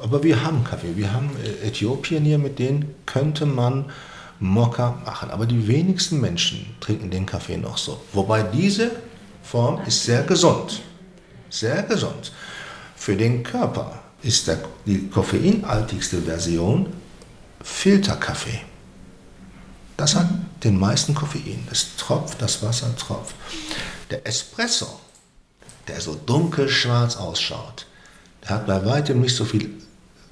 [0.00, 0.96] Aber wir haben Kaffee.
[0.96, 3.86] Wir haben äh, Äthiopien hier, mit denen könnte man
[4.42, 5.30] Mokka machen.
[5.30, 8.00] Aber die wenigsten Menschen trinken den Kaffee noch so.
[8.12, 8.90] Wobei diese
[9.42, 10.82] Form ist sehr gesund.
[11.48, 12.32] Sehr gesund.
[12.96, 16.92] Für den Körper ist der, die koffeinhaltigste Version
[17.62, 18.60] Filterkaffee.
[19.96, 20.28] Das hat
[20.64, 21.66] den meisten Koffein.
[21.70, 23.36] Es tropft, das Wasser tropft.
[24.10, 25.00] Der Espresso,
[25.86, 27.86] der so dunkelschwarz ausschaut,
[28.42, 29.70] der hat bei weitem nicht so viel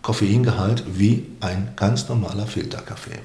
[0.03, 3.21] Koffeingehalt wie ein ganz normaler Filterkaffee.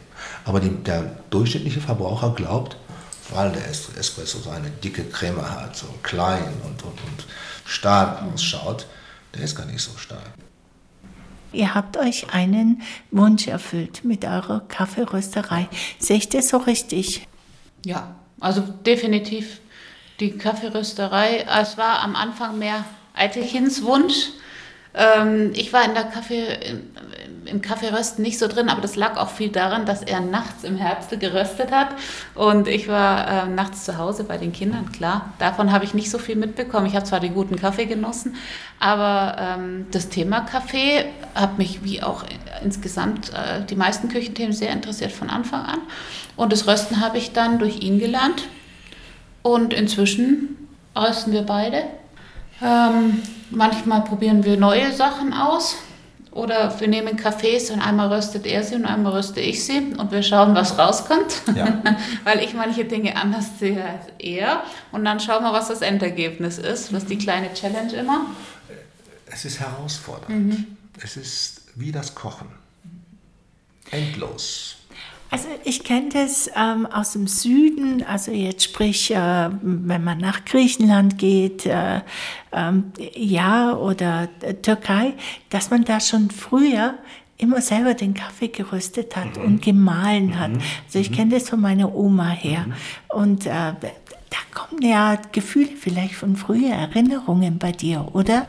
[0.45, 2.77] Aber die, der durchschnittliche Verbraucher glaubt,
[3.29, 7.25] weil der Espresso so eine dicke Creme hat, so klein und, und, und
[7.65, 8.85] stark ausschaut,
[9.33, 10.21] der ist gar nicht so stark.
[11.51, 15.69] Ihr habt euch einen Wunsch erfüllt mit eurer Kaffeerösterei.
[15.99, 17.27] Sehe ich das so richtig?
[17.85, 19.61] Ja, also definitiv
[20.19, 21.45] die Kaffeerösterei.
[21.61, 24.31] Es war am Anfang mehr Eitelchens Wunsch.
[24.93, 26.47] Ähm, ich war in der Kaffee,
[27.45, 30.77] im Kaffeerösten nicht so drin, aber das lag auch viel daran, dass er nachts im
[30.77, 31.89] Herbst geröstet hat
[32.33, 35.33] und ich war äh, nachts zu Hause bei den Kindern, klar.
[35.39, 36.85] Davon habe ich nicht so viel mitbekommen.
[36.85, 38.35] Ich habe zwar den guten Kaffee genossen,
[38.79, 42.23] aber ähm, das Thema Kaffee hat mich wie auch
[42.63, 45.79] insgesamt äh, die meisten Küchenthemen sehr interessiert von Anfang an
[46.35, 48.43] und das Rösten habe ich dann durch ihn gelernt
[49.41, 50.57] und inzwischen
[50.95, 51.83] rösten wir beide.
[52.61, 55.77] Ähm, manchmal probieren wir neue Sachen aus.
[56.35, 60.11] Oder wir nehmen Kaffees und einmal röstet er sie und einmal röste ich sie und
[60.11, 61.43] wir schauen, was rauskommt.
[61.55, 61.81] Ja.
[62.25, 64.61] Weil ich manche Dinge anders sehe als er.
[64.91, 66.91] Und dann schauen wir, was das Endergebnis ist.
[66.91, 68.25] Das ist die kleine Challenge immer.
[69.27, 70.29] Es ist herausfordernd.
[70.29, 70.77] Mhm.
[71.01, 72.49] Es ist wie das Kochen.
[73.91, 74.75] Endlos.
[75.31, 80.45] Also ich kenne das ähm, aus dem Süden, also jetzt sprich, äh, wenn man nach
[80.45, 82.01] Griechenland geht, äh,
[82.53, 85.13] ähm, ja, oder äh, Türkei,
[85.49, 86.95] dass man da schon früher
[87.37, 89.43] immer selber den Kaffee geröstet hat mhm.
[89.43, 90.39] und gemahlen mhm.
[90.39, 90.51] hat.
[90.85, 91.15] Also ich mhm.
[91.15, 92.65] kenne das von meiner Oma her.
[92.67, 92.73] Mhm.
[93.09, 98.47] Und äh, da kommen ja Gefühle vielleicht von früher, Erinnerungen bei dir, oder?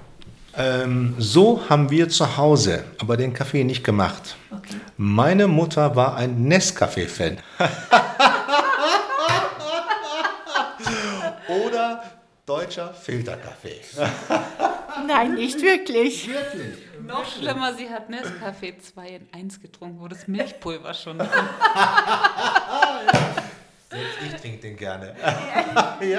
[0.59, 4.37] Ähm, so haben wir zu Hause aber den Kaffee nicht gemacht.
[4.51, 4.77] Okay.
[4.97, 7.39] Meine Mutter war ein Nescafé-Fan.
[11.67, 12.03] Oder
[12.47, 13.81] deutscher Filterkaffee.
[15.07, 16.27] Nein, nicht wirklich.
[16.29, 16.79] Wirklich.
[17.07, 21.29] Noch schlimmer, sie hat Nescafé 2 in 1 getrunken, wo das Milchpulver schon drin
[23.97, 25.15] Selbst ich trinke den gerne.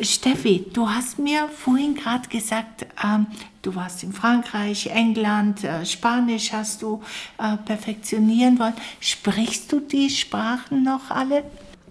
[0.00, 3.26] Steffi, du hast mir vorhin gerade gesagt, ähm,
[3.62, 7.02] du warst in Frankreich, England, äh, Spanisch hast du
[7.38, 8.74] äh, perfektionieren wollen.
[9.00, 11.44] Sprichst du die Sprachen noch alle?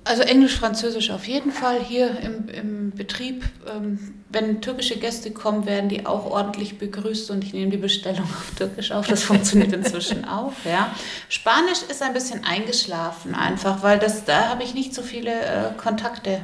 [0.05, 3.43] Also Englisch, Französisch auf jeden Fall hier im, im Betrieb.
[3.67, 8.23] Ähm, wenn türkische Gäste kommen, werden die auch ordentlich begrüßt und ich nehme die Bestellung
[8.23, 9.07] auf Türkisch auf.
[9.07, 10.53] Das funktioniert inzwischen auch.
[10.63, 10.91] Ja.
[11.27, 15.71] Spanisch ist ein bisschen eingeschlafen einfach, weil das, da habe ich nicht so viele äh,
[15.75, 16.39] Kontakte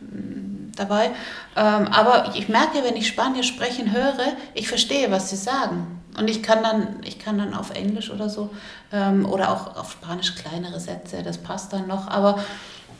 [0.00, 1.10] mm, dabei.
[1.56, 6.00] Ähm, aber ich merke, wenn ich Spanisch sprechen höre, ich verstehe, was sie sagen.
[6.16, 8.50] Und ich kann dann, ich kann dann auf Englisch oder so
[8.92, 12.06] ähm, oder auch auf Spanisch kleinere Sätze, das passt dann noch.
[12.08, 12.38] Aber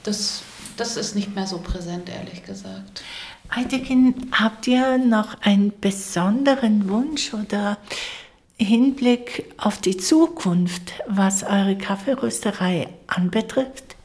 [0.04, 0.42] das,
[0.76, 3.02] das ist nicht mehr so präsent, ehrlich gesagt.
[3.48, 7.78] Eideken, habt ihr noch einen besonderen Wunsch oder
[8.56, 13.96] Hinblick auf die Zukunft, was eure Kaffeerösterei anbetrifft?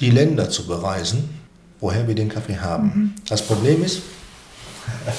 [0.00, 1.28] Die Länder zu bereisen,
[1.80, 2.86] woher wir den Kaffee haben.
[2.86, 3.14] Mhm.
[3.28, 4.02] Das Problem ist,
[5.06, 5.16] als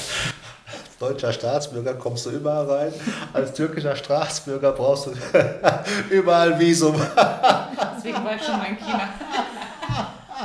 [0.98, 2.92] deutscher Staatsbürger kommst du überall rein,
[3.32, 5.12] als türkischer Staatsbürger brauchst du
[6.10, 6.94] überall Visum.
[7.96, 9.08] Deswegen war ich schon mal in China.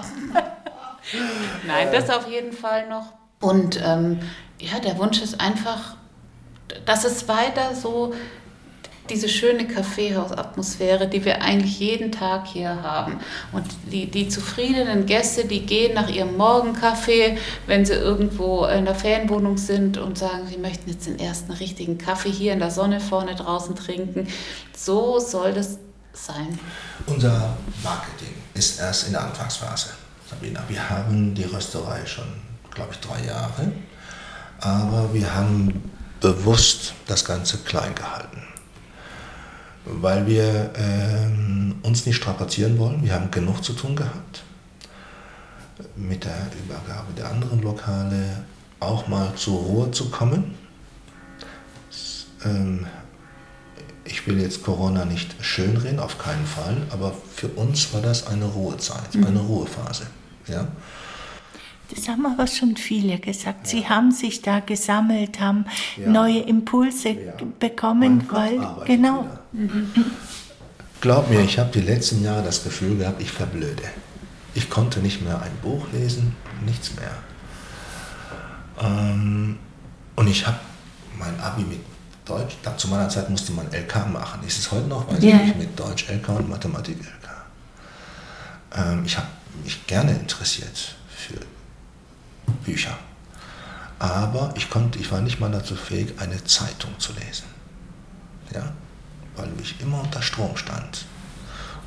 [1.68, 3.14] Nein, das auf jeden Fall noch.
[3.40, 4.20] Und ähm,
[4.60, 5.96] ja, der Wunsch ist einfach,
[6.86, 8.14] dass es weiter so
[9.10, 13.20] diese schöne Kaffeehausatmosphäre, die wir eigentlich jeden Tag hier haben.
[13.52, 17.38] Und die, die zufriedenen Gäste, die gehen nach ihrem Morgenkaffee,
[17.68, 21.98] wenn sie irgendwo in der Ferienwohnung sind und sagen, sie möchten jetzt den ersten richtigen
[21.98, 24.28] Kaffee hier in der Sonne vorne draußen trinken.
[24.76, 25.80] So soll das
[26.14, 26.60] sein.
[27.06, 29.90] Unser Marketing ist erst in der Anfangsphase.
[30.30, 30.62] Sabina.
[30.68, 32.28] Wir haben die Rösterei schon,
[32.72, 33.72] glaube ich, drei Jahre,
[34.60, 38.42] aber wir haben bewusst das Ganze klein gehalten,
[39.86, 43.04] weil wir äh, uns nicht strapazieren wollen.
[43.04, 44.44] Wir haben genug zu tun gehabt
[45.96, 48.44] mit der Übergabe der anderen Lokale
[48.80, 50.56] auch mal zur Ruhe zu kommen.
[52.44, 52.86] Ähm,
[54.08, 58.46] ich will jetzt Corona nicht schönreden, auf keinen Fall, aber für uns war das eine
[58.46, 59.26] Ruhezeit, mhm.
[59.26, 60.08] eine Ruhephase.
[60.48, 60.68] Ja?
[61.94, 63.66] Das haben aber schon viele gesagt.
[63.66, 63.70] Ja.
[63.70, 66.10] Sie haben sich da gesammelt, haben ja.
[66.10, 67.34] neue Impulse ja.
[67.60, 69.28] bekommen, weil genau.
[69.54, 69.92] Mhm.
[71.00, 73.84] Glaub mir, ich habe die letzten Jahre das Gefühl gehabt, ich verblöde.
[74.56, 76.36] Ich konnte nicht mehr ein Buch lesen,
[76.66, 77.16] nichts mehr.
[78.82, 79.60] Ähm,
[80.16, 80.58] und ich habe
[81.20, 81.80] mein Abi mit
[82.28, 84.42] Deutsch, da, zu meiner Zeit musste man LK machen.
[84.46, 85.38] Ist es heute noch, weiß yeah.
[85.38, 87.30] ich nicht, mit Deutsch LK und Mathematik LK.
[88.76, 89.28] Ähm, ich habe
[89.64, 91.40] mich gerne interessiert für
[92.66, 92.98] Bücher.
[94.00, 97.46] Aber ich, konnte, ich war nicht mal dazu fähig, eine Zeitung zu lesen.
[98.54, 98.74] Ja?
[99.36, 101.06] Weil ich immer unter Strom stand.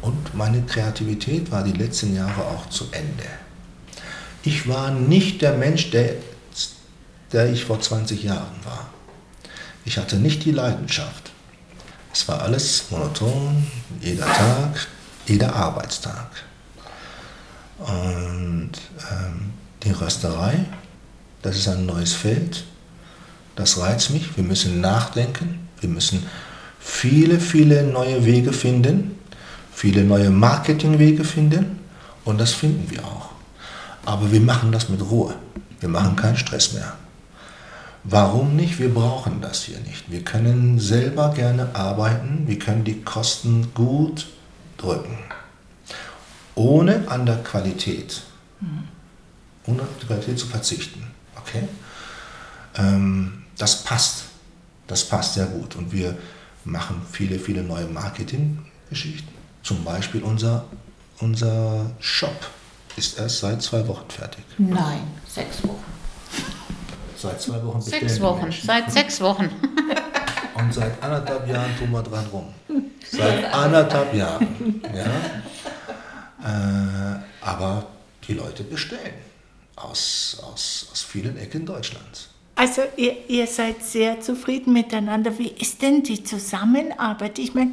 [0.01, 3.27] Und meine Kreativität war die letzten Jahre auch zu Ende.
[4.43, 6.15] Ich war nicht der Mensch, der,
[7.33, 8.90] der ich vor 20 Jahren war.
[9.85, 11.31] Ich hatte nicht die Leidenschaft.
[12.13, 13.67] Es war alles monoton,
[14.01, 14.89] jeder Tag,
[15.27, 16.29] jeder Arbeitstag.
[17.79, 18.73] Und
[19.11, 19.53] ähm,
[19.83, 20.65] die Rösterei,
[21.43, 22.65] das ist ein neues Feld.
[23.57, 24.37] Das reizt mich.
[24.37, 25.69] Wir müssen nachdenken.
[25.81, 26.27] Wir müssen
[26.79, 29.19] viele, viele neue Wege finden,
[29.73, 31.79] viele neue Marketingwege finden.
[32.25, 33.31] Und das finden wir auch.
[34.05, 35.35] Aber wir machen das mit Ruhe.
[35.81, 36.95] Wir machen keinen Stress mehr.
[38.05, 38.79] Warum nicht?
[38.79, 40.11] Wir brauchen das hier nicht.
[40.11, 44.27] Wir können selber gerne arbeiten, wir können die Kosten gut
[44.79, 45.19] drücken,
[46.55, 48.23] ohne an der Qualität,
[49.67, 51.07] ohne auf die Qualität zu verzichten.
[51.37, 51.69] Okay?
[52.77, 54.25] Ähm, das passt.
[54.87, 55.77] Das passt sehr gut.
[55.77, 56.17] Und wir
[56.65, 59.29] machen viele, viele neue Marketinggeschichten.
[59.63, 60.65] Zum Beispiel unser,
[61.21, 62.49] unser Shop
[62.97, 64.45] ist erst seit zwei Wochen fertig.
[64.59, 66.00] Nein, sechs Wochen.
[67.21, 69.51] Seit zwei Wochen bestellen Sechs Wochen, seit sechs Wochen.
[70.55, 72.47] Und seit anderthalb Jahren tun wir dran rum.
[73.11, 74.83] Seit anderthalb Jahren.
[74.95, 75.07] Ja?
[76.43, 77.87] Äh, aber
[78.27, 79.15] die Leute bestellen
[79.77, 82.29] aus, aus, aus vielen Ecken Deutschlands.
[82.57, 85.39] Also ihr, ihr seid sehr zufrieden miteinander.
[85.39, 87.39] Wie ist denn die Zusammenarbeit?
[87.39, 87.73] Ich meine,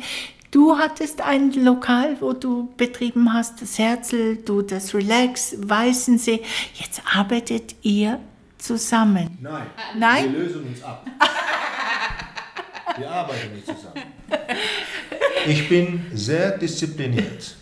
[0.49, 6.41] Du hattest ein Lokal, wo du betrieben hast, das Herzl, du das Relax, Weißensee.
[6.73, 8.21] Jetzt arbeitet ihr
[8.67, 9.37] zusammen?
[9.41, 9.67] Nein.
[9.97, 10.33] Nein?
[10.33, 11.05] Wir lösen uns ab.
[12.97, 14.01] Wir arbeiten nicht zusammen.
[15.45, 17.55] Ich bin sehr diszipliniert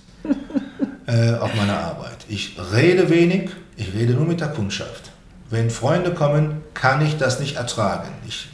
[1.06, 2.26] äh, auf meiner Arbeit.
[2.28, 5.12] Ich rede wenig, ich rede nur mit der Kundschaft.
[5.50, 8.10] Wenn Freunde kommen, kann ich das nicht ertragen.
[8.28, 8.48] Ich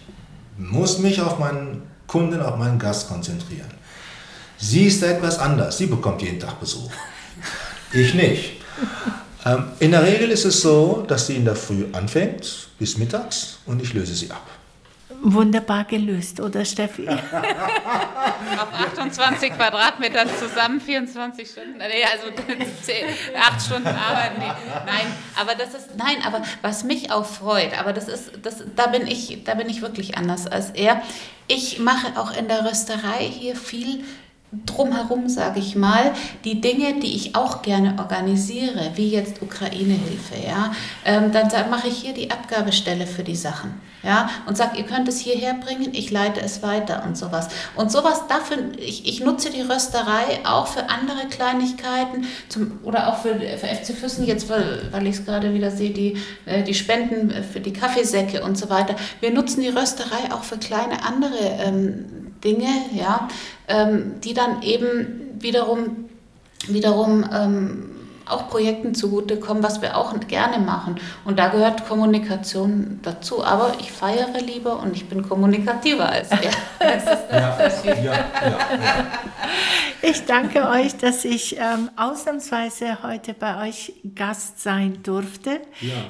[0.58, 3.72] muss mich auf meinen Kunden, auf meinen Gast konzentrieren.
[4.58, 5.78] Sie ist etwas anders.
[5.78, 6.92] Sie bekommt jeden Tag Besuch.
[7.94, 8.62] Ich nicht.
[9.46, 13.60] Ähm, in der Regel ist es so, dass sie in der Früh anfängt bis mittags
[13.66, 14.48] und ich löse sie ab.
[15.24, 17.08] Wunderbar gelöst, oder Steffi?
[17.10, 21.78] Auf 28 Quadratmetern zusammen 24 Stunden.
[21.78, 22.28] Nee, also
[23.40, 24.40] 8 Stunden arbeiten.
[24.40, 24.52] Nee.
[24.86, 25.06] Nein,
[25.40, 29.06] aber das ist, nein, aber was mich auch freut, aber das ist, das, da bin
[29.06, 31.04] ich, da bin ich wirklich anders als er.
[31.48, 34.04] Ich mache auch in der Rösterei hier viel
[34.66, 36.12] drumherum, sage ich mal,
[36.44, 40.74] die Dinge, die ich auch gerne organisiere, wie jetzt Ukraine-Hilfe, ja,
[41.06, 45.08] ähm, dann mache ich hier die Abgabestelle für die Sachen, ja, und sage, ihr könnt
[45.08, 47.48] es hierher bringen, ich leite es weiter und sowas.
[47.76, 53.20] Und sowas dafür, ich, ich nutze die Rösterei auch für andere Kleinigkeiten zum, oder auch
[53.20, 56.74] für, für FC Füssen, jetzt, weil, weil ich es gerade wieder sehe, die, äh, die
[56.74, 58.96] Spenden für die Kaffeesäcke und so weiter.
[59.22, 63.28] Wir nutzen die Rösterei auch für kleine andere ähm, Dinge, ja,
[63.68, 66.10] ähm, die dann eben wiederum,
[66.68, 67.90] wiederum ähm,
[68.32, 70.96] auch Projekten zugutekommen, was wir auch gerne machen.
[71.26, 73.44] Und da gehört Kommunikation dazu.
[73.44, 76.40] Aber ich feiere lieber und ich bin kommunikativer als er.
[77.32, 77.58] Ja,
[77.94, 78.58] ja, ja,
[80.02, 85.62] ich danke euch, dass ich ähm, ausnahmsweise heute bei euch Gast sein durfte.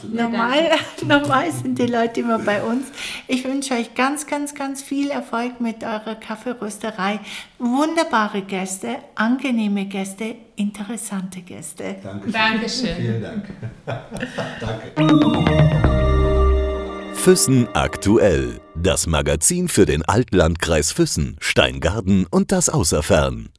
[0.10, 0.72] normal,
[1.06, 2.88] normal sind die Leute immer bei uns.
[3.28, 7.20] Ich wünsche euch ganz, ganz, ganz viel Erfolg mit eurer Kaffeerösterei.
[7.64, 11.98] Wunderbare Gäste, angenehme Gäste, interessante Gäste.
[12.02, 12.34] Dankeschön.
[12.34, 12.96] Dankeschön.
[12.96, 13.46] Vielen Dank.
[14.60, 14.92] Danke.
[17.14, 18.60] Füssen aktuell.
[18.76, 23.50] Das Magazin für den Altlandkreis Füssen, Steingarten und das Außerfern.